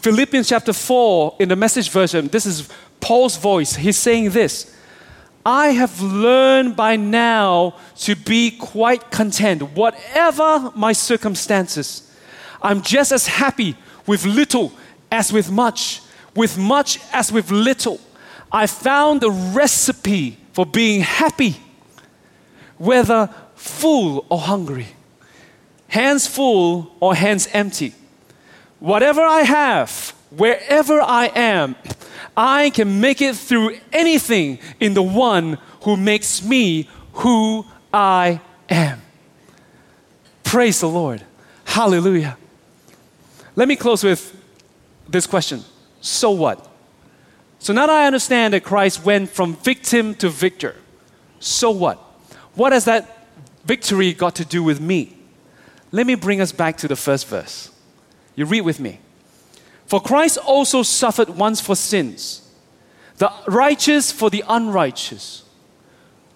Philippians 0.01 0.49
chapter 0.49 0.73
4, 0.73 1.37
in 1.41 1.49
the 1.49 1.57
message 1.57 1.91
version, 1.91 2.29
this 2.29 2.47
is 2.47 2.69
Paul's 3.01 3.37
voice. 3.37 3.77
He's 3.77 3.97
saying 3.97 4.31
this 4.31 4.75
I 5.47 5.69
have 5.69 6.03
learned 6.03 6.77
by 6.77 6.97
now 6.97 7.75
to 8.01 8.15
be 8.15 8.51
quite 8.51 9.11
content, 9.11 9.63
whatever 9.63 10.71
my 10.75 10.93
circumstances. 10.93 12.05
I'm 12.61 12.83
just 12.83 13.13
as 13.13 13.27
happy 13.29 13.77
with 14.09 14.25
little 14.25 14.73
as 15.13 15.33
with 15.33 15.51
much, 15.51 16.01
with 16.35 16.59
much 16.59 16.99
as 17.13 17.31
with 17.31 17.51
little. 17.51 18.01
I 18.51 18.67
found 18.67 19.23
a 19.23 19.31
recipe 19.31 20.39
for 20.53 20.65
being 20.67 21.03
happy, 21.03 21.61
whether 22.79 23.29
full 23.55 24.25
or 24.31 24.39
hungry, 24.39 24.89
hands 25.89 26.27
full 26.27 26.97
or 27.01 27.15
hands 27.15 27.47
empty. 27.53 27.95
Whatever 28.81 29.21
I 29.23 29.43
have, 29.43 30.15
wherever 30.31 31.01
I 31.01 31.27
am, 31.35 31.77
I 32.37 32.71
can 32.71 33.01
make 33.01 33.21
it 33.21 33.37
through 33.37 33.77
anything 33.93 34.59
in 34.81 34.95
the 34.95 35.03
one 35.03 35.59
who 35.83 35.97
makes 35.97 36.43
me 36.43 36.89
who 37.13 37.67
I 37.93 38.41
am. 38.71 39.03
Praise 40.45 40.81
the 40.81 40.89
Lord. 40.89 41.23
Hallelujah. 41.65 42.38
Let 43.59 43.67
me 43.67 43.75
close 43.75 44.05
with 44.05 44.41
this 45.09 45.27
question 45.27 45.65
So 46.01 46.31
what? 46.31 46.65
So 47.59 47.73
now 47.73 47.89
that 47.89 47.93
I 47.93 48.07
understand 48.07 48.55
that 48.55 48.63
Christ 48.63 49.05
went 49.05 49.31
from 49.31 49.57
victim 49.57 50.15
to 50.17 50.29
victor, 50.29 50.77
so 51.41 51.73
what? 51.73 51.99
What 52.55 52.73
has 52.73 52.85
that 52.85 53.27
victory 53.65 54.13
got 54.13 54.37
to 54.37 54.45
do 54.45 54.63
with 54.63 54.81
me? 54.81 55.17
Let 55.91 56.07
me 56.07 56.15
bring 56.15 56.41
us 56.41 56.53
back 56.53 56.77
to 56.79 56.89
the 56.89 56.95
first 56.95 57.27
verse. 57.27 57.73
You 58.37 58.45
read 58.45 58.61
with 58.61 58.79
me. 58.79 59.01
For 59.87 60.01
Christ 60.01 60.39
also 60.39 60.85
suffered 60.85 61.31
once 61.31 61.61
for 61.61 61.75
sins, 61.75 62.49
the 63.17 63.33
righteous 63.49 64.13
for 64.13 64.31
the 64.31 64.45
unrighteous, 64.47 65.43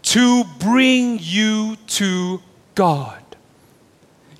to 0.02 0.42
bring 0.58 1.20
you 1.20 1.76
to 1.86 2.42
God. 2.74 3.21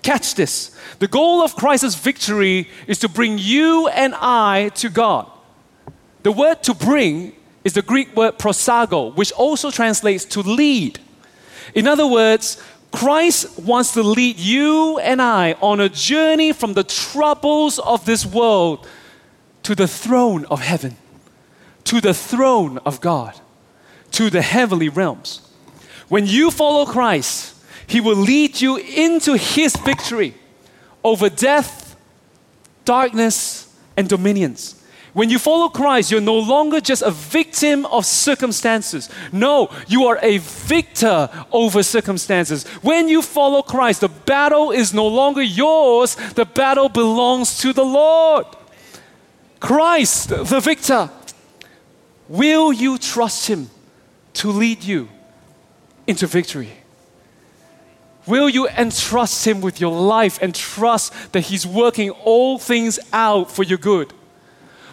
Catch 0.03 0.35
this. 0.35 0.77
The 0.99 1.09
goal 1.09 1.43
of 1.43 1.55
Christ's 1.55 1.95
victory 1.95 2.69
is 2.87 2.99
to 2.99 3.09
bring 3.09 3.38
you 3.38 3.88
and 3.88 4.15
I 4.17 4.71
to 4.75 4.88
God. 4.88 5.31
The 6.23 6.33
word 6.33 6.62
to 6.65 6.75
bring 6.75 7.35
is 7.65 7.75
the 7.75 7.83
Greek 7.83 8.15
word 8.17 8.38
prosago, 8.38 9.15
which 9.15 9.33
also 9.33 9.71
translates 9.71 10.25
to 10.27 10.41
lead. 10.41 10.99
In 11.75 11.87
other 11.87 12.07
words, 12.07 12.62
Christ 12.91 13.59
wants 13.59 13.93
to 13.95 14.03
lead 14.03 14.38
you 14.38 14.99
and 14.99 15.23
I 15.23 15.55
on 15.61 15.81
a 15.81 15.88
journey 15.88 16.53
from 16.53 16.75
the 16.75 16.85
troubles 16.85 17.79
of 17.79 18.05
this 18.05 18.27
world 18.27 18.87
to 19.62 19.75
the 19.75 19.88
throne 19.88 20.45
of 20.47 20.61
heaven, 20.61 20.97
to 21.85 22.01
the 22.01 22.12
throne 22.12 22.79
of 22.79 23.01
God, 23.01 23.41
to 24.12 24.29
the 24.29 24.43
heavenly 24.43 24.88
realms. 24.88 25.41
When 26.09 26.27
you 26.27 26.51
follow 26.51 26.85
Christ, 26.85 27.52
he 27.87 28.01
will 28.01 28.16
lead 28.16 28.61
you 28.61 28.77
into 28.77 29.37
His 29.37 29.77
victory 29.77 30.35
over 31.05 31.29
death, 31.29 31.97
darkness, 32.85 33.75
and 33.97 34.09
dominions. 34.09 34.83
When 35.12 35.29
you 35.29 35.38
follow 35.38 35.68
Christ, 35.68 36.11
you're 36.11 36.23
no 36.23 36.38
longer 36.38 36.81
just 36.81 37.03
a 37.03 37.11
victim 37.11 37.85
of 37.87 38.07
circumstances. 38.07 39.11
No, 39.31 39.68
you 39.87 40.07
are 40.07 40.18
a 40.23 40.38
victor 40.38 41.29
over 41.53 41.83
circumstances. 41.83 42.64
When 42.81 43.09
you 43.09 43.21
follow 43.21 43.61
Christ, 43.61 44.01
the 44.01 44.09
battle 44.09 44.71
is 44.71 44.95
no 44.95 45.07
longer 45.07 45.42
yours, 45.42 46.14
the 46.35 46.47
battle 46.47 46.88
belongs 46.88 47.59
to 47.59 47.75
the 47.75 47.85
Lord. 47.85 48.47
Christ, 49.61 50.31
the 50.31 50.61
victor. 50.61 51.11
Will 52.29 52.73
you 52.73 52.97
trust 52.97 53.49
Him 53.49 53.68
to 54.35 54.51
lead 54.51 54.83
you 54.83 55.11
into 56.07 56.27
victory? 56.27 56.82
Will 58.27 58.49
you 58.49 58.69
entrust 58.69 59.47
Him 59.47 59.61
with 59.61 59.81
your 59.81 60.01
life 60.01 60.39
and 60.41 60.55
trust 60.55 61.13
that 61.33 61.41
He's 61.41 61.67
working 61.67 62.11
all 62.11 62.59
things 62.59 62.99
out 63.13 63.51
for 63.51 63.63
your 63.63 63.79
good? 63.79 64.13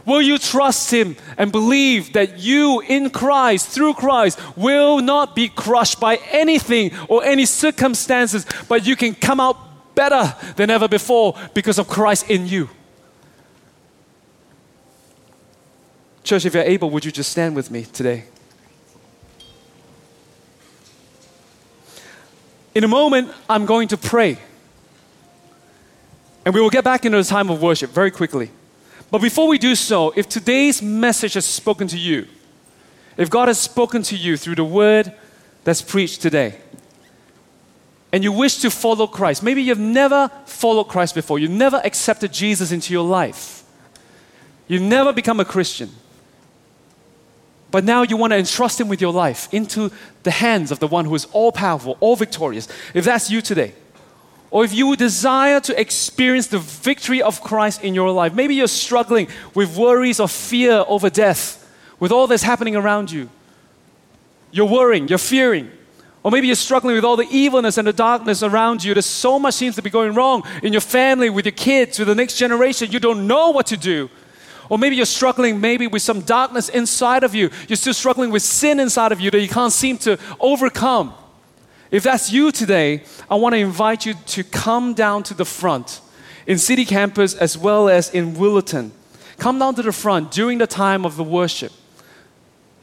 Will 0.05 0.21
you 0.21 0.39
trust 0.39 0.91
Him 0.91 1.15
and 1.37 1.51
believe 1.51 2.13
that 2.13 2.39
you 2.39 2.81
in 2.81 3.11
Christ, 3.11 3.69
through 3.69 3.93
Christ, 3.93 4.39
will 4.57 4.99
not 5.01 5.35
be 5.35 5.49
crushed 5.49 5.99
by 5.99 6.15
anything 6.31 6.91
or 7.07 7.23
any 7.23 7.45
circumstances, 7.45 8.45
but 8.67 8.87
you 8.87 8.95
can 8.95 9.13
come 9.13 9.39
out 9.39 9.57
better 9.93 10.35
than 10.55 10.69
ever 10.69 10.87
before 10.87 11.35
because 11.53 11.77
of 11.77 11.87
Christ 11.87 12.29
in 12.29 12.47
you? 12.47 12.69
Church, 16.23 16.45
if 16.45 16.53
you're 16.53 16.63
able, 16.63 16.89
would 16.89 17.05
you 17.05 17.11
just 17.11 17.31
stand 17.31 17.55
with 17.55 17.69
me 17.69 17.83
today? 17.83 18.25
In 22.79 22.85
a 22.85 22.87
moment, 22.87 23.29
I'm 23.49 23.65
going 23.65 23.89
to 23.89 23.97
pray. 23.97 24.37
And 26.45 26.55
we 26.55 26.61
will 26.61 26.69
get 26.69 26.85
back 26.85 27.03
into 27.03 27.17
the 27.17 27.25
time 27.25 27.49
of 27.49 27.61
worship 27.61 27.89
very 27.89 28.09
quickly. 28.09 28.51
But 29.11 29.21
before 29.21 29.49
we 29.49 29.57
do 29.57 29.75
so, 29.75 30.13
if 30.15 30.29
today's 30.29 30.81
message 30.81 31.33
has 31.33 31.45
spoken 31.45 31.89
to 31.89 31.97
you, 31.97 32.25
if 33.17 33.29
God 33.29 33.49
has 33.49 33.59
spoken 33.59 34.01
to 34.03 34.15
you 34.15 34.37
through 34.37 34.55
the 34.55 34.63
word 34.63 35.11
that's 35.65 35.81
preached 35.81 36.21
today, 36.21 36.55
and 38.13 38.23
you 38.23 38.31
wish 38.31 38.59
to 38.59 38.71
follow 38.71 39.07
Christ, 39.07 39.43
maybe 39.43 39.61
you've 39.61 39.77
never 39.77 40.31
followed 40.45 40.85
Christ 40.85 41.15
before, 41.15 41.37
you've 41.37 41.51
never 41.51 41.81
accepted 41.83 42.31
Jesus 42.31 42.71
into 42.71 42.93
your 42.93 43.03
life, 43.03 43.61
you've 44.69 44.81
never 44.81 45.11
become 45.11 45.41
a 45.41 45.45
Christian, 45.45 45.89
but 47.71 47.83
now 47.83 48.01
you 48.03 48.17
want 48.17 48.33
to 48.33 48.37
entrust 48.37 48.79
Him 48.79 48.87
with 48.87 49.01
your 49.01 49.13
life 49.13 49.47
into 49.53 49.91
the 50.23 50.31
hands 50.31 50.71
of 50.71 50.79
the 50.79 50.87
one 50.87 51.05
who 51.05 51.15
is 51.15 51.25
all 51.31 51.51
powerful, 51.51 51.97
all 51.99 52.15
victorious. 52.15 52.67
If 52.93 53.05
that's 53.05 53.29
you 53.29 53.41
today, 53.41 53.73
or 54.51 54.63
if 54.63 54.73
you 54.73 54.95
desire 54.95 55.59
to 55.59 55.79
experience 55.79 56.47
the 56.47 56.59
victory 56.59 57.21
of 57.21 57.41
Christ 57.41 57.83
in 57.83 57.93
your 57.93 58.11
life, 58.11 58.33
maybe 58.33 58.55
you're 58.55 58.67
struggling 58.67 59.27
with 59.53 59.77
worries 59.77 60.19
or 60.19 60.27
fear 60.27 60.83
over 60.87 61.09
death, 61.09 61.69
with 61.99 62.11
all 62.11 62.25
that's 62.25 62.43
happening 62.43 62.75
around 62.75 63.11
you. 63.11 63.29
You're 64.51 64.65
worrying, 64.65 65.07
you're 65.07 65.19
fearing. 65.19 65.71
Or 66.23 66.31
maybe 66.31 66.47
you're 66.47 66.55
struggling 66.55 66.95
with 66.95 67.05
all 67.05 67.15
the 67.15 67.27
evilness 67.29 67.77
and 67.77 67.87
the 67.87 67.93
darkness 67.93 68.43
around 68.43 68.83
you. 68.83 68.93
There's 68.93 69.05
so 69.05 69.39
much 69.39 69.53
seems 69.53 69.75
to 69.75 69.81
be 69.81 69.89
going 69.89 70.13
wrong 70.15 70.43
in 70.63 70.73
your 70.73 70.81
family, 70.81 71.29
with 71.29 71.45
your 71.45 71.53
kids, 71.53 71.97
with 71.99 72.07
the 72.07 72.15
next 72.15 72.37
generation. 72.37 72.91
You 72.91 72.99
don't 72.99 73.25
know 73.25 73.51
what 73.51 73.67
to 73.67 73.77
do. 73.77 74.09
Or 74.69 74.77
maybe 74.77 74.95
you're 74.95 75.05
struggling 75.05 75.59
maybe 75.59 75.87
with 75.87 76.03
some 76.03 76.21
darkness 76.21 76.69
inside 76.69 77.23
of 77.23 77.33
you. 77.33 77.49
You're 77.67 77.75
still 77.75 77.93
struggling 77.93 78.29
with 78.29 78.43
sin 78.43 78.79
inside 78.79 79.11
of 79.11 79.19
you 79.19 79.31
that 79.31 79.41
you 79.41 79.49
can't 79.49 79.73
seem 79.73 79.97
to 79.99 80.17
overcome. 80.39 81.13
If 81.91 82.03
that's 82.03 82.31
you 82.31 82.51
today, 82.51 83.03
I 83.29 83.35
want 83.35 83.55
to 83.55 83.59
invite 83.59 84.05
you 84.05 84.13
to 84.13 84.43
come 84.43 84.93
down 84.93 85.23
to 85.23 85.33
the 85.33 85.45
front 85.45 86.01
in 86.45 86.59
City 86.59 86.85
Campus 86.85 87.33
as 87.33 87.57
well 87.57 87.89
as 87.89 88.13
in 88.13 88.35
Willetton. 88.35 88.91
Come 89.37 89.57
down 89.57 89.73
to 89.75 89.81
the 89.81 89.91
front 89.91 90.31
during 90.31 90.59
the 90.59 90.67
time 90.67 91.05
of 91.05 91.15
the 91.15 91.23
worship 91.23 91.71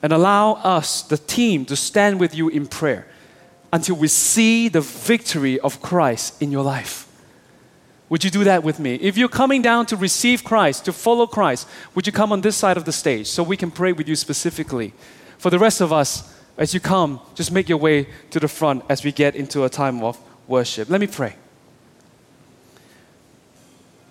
and 0.03 0.13
allow 0.13 0.55
us, 0.55 1.03
the 1.03 1.19
team, 1.19 1.65
to 1.67 1.77
stand 1.77 2.19
with 2.19 2.35
you 2.35 2.49
in 2.49 2.67
prayer 2.67 3.07
until 3.73 3.97
we 3.97 4.09
see 4.09 4.69
the 4.69 4.81
victory 4.81 5.61
of 5.61 5.81
Christ 5.83 6.41
in 6.43 6.51
your 6.51 6.65
life. 6.65 7.07
Would 8.09 8.23
you 8.23 8.31
do 8.31 8.45
that 8.45 8.63
with 8.63 8.79
me? 8.79 8.95
If 8.97 9.17
you're 9.17 9.29
coming 9.29 9.63
down 9.63 9.87
to 9.87 9.97
receive 9.97 10.45
Christ, 10.45 10.85
to 10.85 10.93
follow 10.93 11.27
Christ, 11.27 11.69
would 11.95 12.07
you 12.07 12.13
come 12.13 12.33
on 12.33 12.41
this 12.41 12.57
side 12.57 12.77
of 12.77 12.85
the 12.85 12.93
stage 12.93 13.27
so 13.27 13.43
we 13.43 13.57
can 13.57 13.71
pray 13.71 13.93
with 13.93 14.09
you 14.09 14.15
specifically? 14.15 14.93
For 15.39 15.51
the 15.51 15.59
rest 15.59 15.81
of 15.81 15.93
us, 15.93 16.33
as 16.57 16.73
you 16.73 16.81
come, 16.81 17.21
just 17.35 17.51
make 17.51 17.69
your 17.69 17.79
way 17.79 18.07
to 18.31 18.41
the 18.41 18.49
front 18.49 18.85
as 18.89 19.05
we 19.05 19.13
get 19.13 19.35
into 19.35 19.65
a 19.65 19.69
time 19.69 20.03
of 20.03 20.19
worship. 20.47 20.89
Let 20.89 21.01
me 21.01 21.07
pray. 21.07 21.35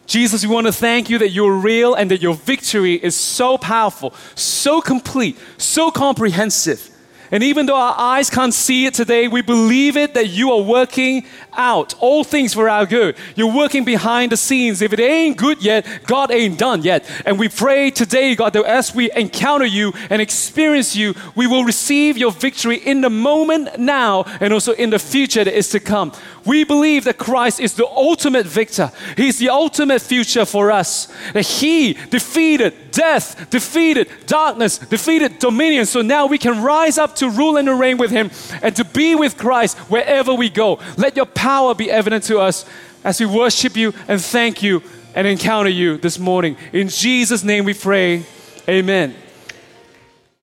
Jesus, 0.05 0.45
we 0.45 0.53
want 0.53 0.67
to 0.67 0.73
thank 0.73 1.09
you 1.09 1.17
that 1.19 1.29
you're 1.29 1.55
real 1.55 1.95
and 1.95 2.11
that 2.11 2.21
your 2.21 2.35
victory 2.35 2.93
is 2.93 3.15
so 3.15 3.57
powerful, 3.57 4.13
so 4.35 4.79
complete, 4.81 5.37
so 5.57 5.89
comprehensive. 5.89 6.91
And 7.31 7.43
even 7.43 7.65
though 7.65 7.75
our 7.75 7.95
eyes 7.97 8.29
can't 8.29 8.53
see 8.53 8.85
it 8.85 8.93
today, 8.93 9.27
we 9.27 9.41
believe 9.41 9.97
it 9.97 10.13
that 10.13 10.27
you 10.27 10.51
are 10.51 10.61
working 10.61 11.25
out 11.57 11.95
all 11.99 12.23
things 12.23 12.53
for 12.53 12.69
our 12.69 12.85
good. 12.85 13.15
You're 13.35 13.53
working 13.53 13.83
behind 13.83 14.31
the 14.31 14.37
scenes. 14.37 14.81
If 14.81 14.93
it 14.93 14.99
ain't 14.99 15.37
good 15.37 15.63
yet, 15.63 15.85
God 16.05 16.31
ain't 16.31 16.57
done 16.57 16.83
yet. 16.83 17.09
And 17.25 17.39
we 17.39 17.49
pray 17.49 17.91
today, 17.91 18.35
God, 18.35 18.53
that 18.53 18.65
as 18.65 18.93
we 18.93 19.11
encounter 19.11 19.65
you 19.65 19.93
and 20.09 20.21
experience 20.21 20.95
you, 20.95 21.13
we 21.35 21.47
will 21.47 21.63
receive 21.63 22.17
your 22.17 22.31
victory 22.31 22.77
in 22.77 23.01
the 23.01 23.09
moment 23.09 23.79
now 23.79 24.23
and 24.39 24.53
also 24.53 24.73
in 24.73 24.89
the 24.89 24.99
future 24.99 25.43
that 25.43 25.57
is 25.57 25.69
to 25.69 25.79
come. 25.79 26.11
We 26.45 26.63
believe 26.63 27.05
that 27.05 27.17
Christ 27.17 27.59
is 27.59 27.73
the 27.73 27.87
ultimate 27.87 28.45
victor. 28.45 28.91
He's 29.17 29.39
the 29.39 29.49
ultimate 29.49 30.01
future 30.01 30.45
for 30.45 30.71
us. 30.71 31.07
That 31.33 31.45
He 31.45 31.93
defeated 31.93 32.91
death, 32.91 33.49
defeated 33.49 34.09
darkness, 34.27 34.77
defeated 34.77 35.39
dominion. 35.39 35.87
So 35.87 36.01
now 36.01 36.27
we 36.27 36.37
can 36.37 36.61
rise 36.61 36.97
up 36.97 37.15
to 37.17 37.29
rule 37.29 37.57
and 37.57 37.67
reign 37.79 37.97
with 37.97 38.11
Him 38.11 38.29
and 38.61 38.75
to 38.75 38.85
be 38.85 39.15
with 39.15 39.37
Christ 39.37 39.77
wherever 39.89 40.33
we 40.33 40.49
go. 40.49 40.79
Let 40.97 41.15
your 41.15 41.25
power 41.45 41.75
be 41.75 41.91
evident 41.91 42.23
to 42.23 42.39
us 42.39 42.65
as 43.03 43.19
we 43.19 43.25
worship 43.27 43.77
you 43.77 43.93
and 44.07 44.19
thank 44.19 44.63
you 44.63 44.81
and 45.13 45.27
encounter 45.27 45.69
you 45.69 45.95
this 45.95 46.17
morning. 46.17 46.57
In 46.73 46.89
Jesus' 46.89 47.43
name 47.43 47.65
we 47.65 47.75
pray. 47.75 48.25
Amen. 48.67 49.13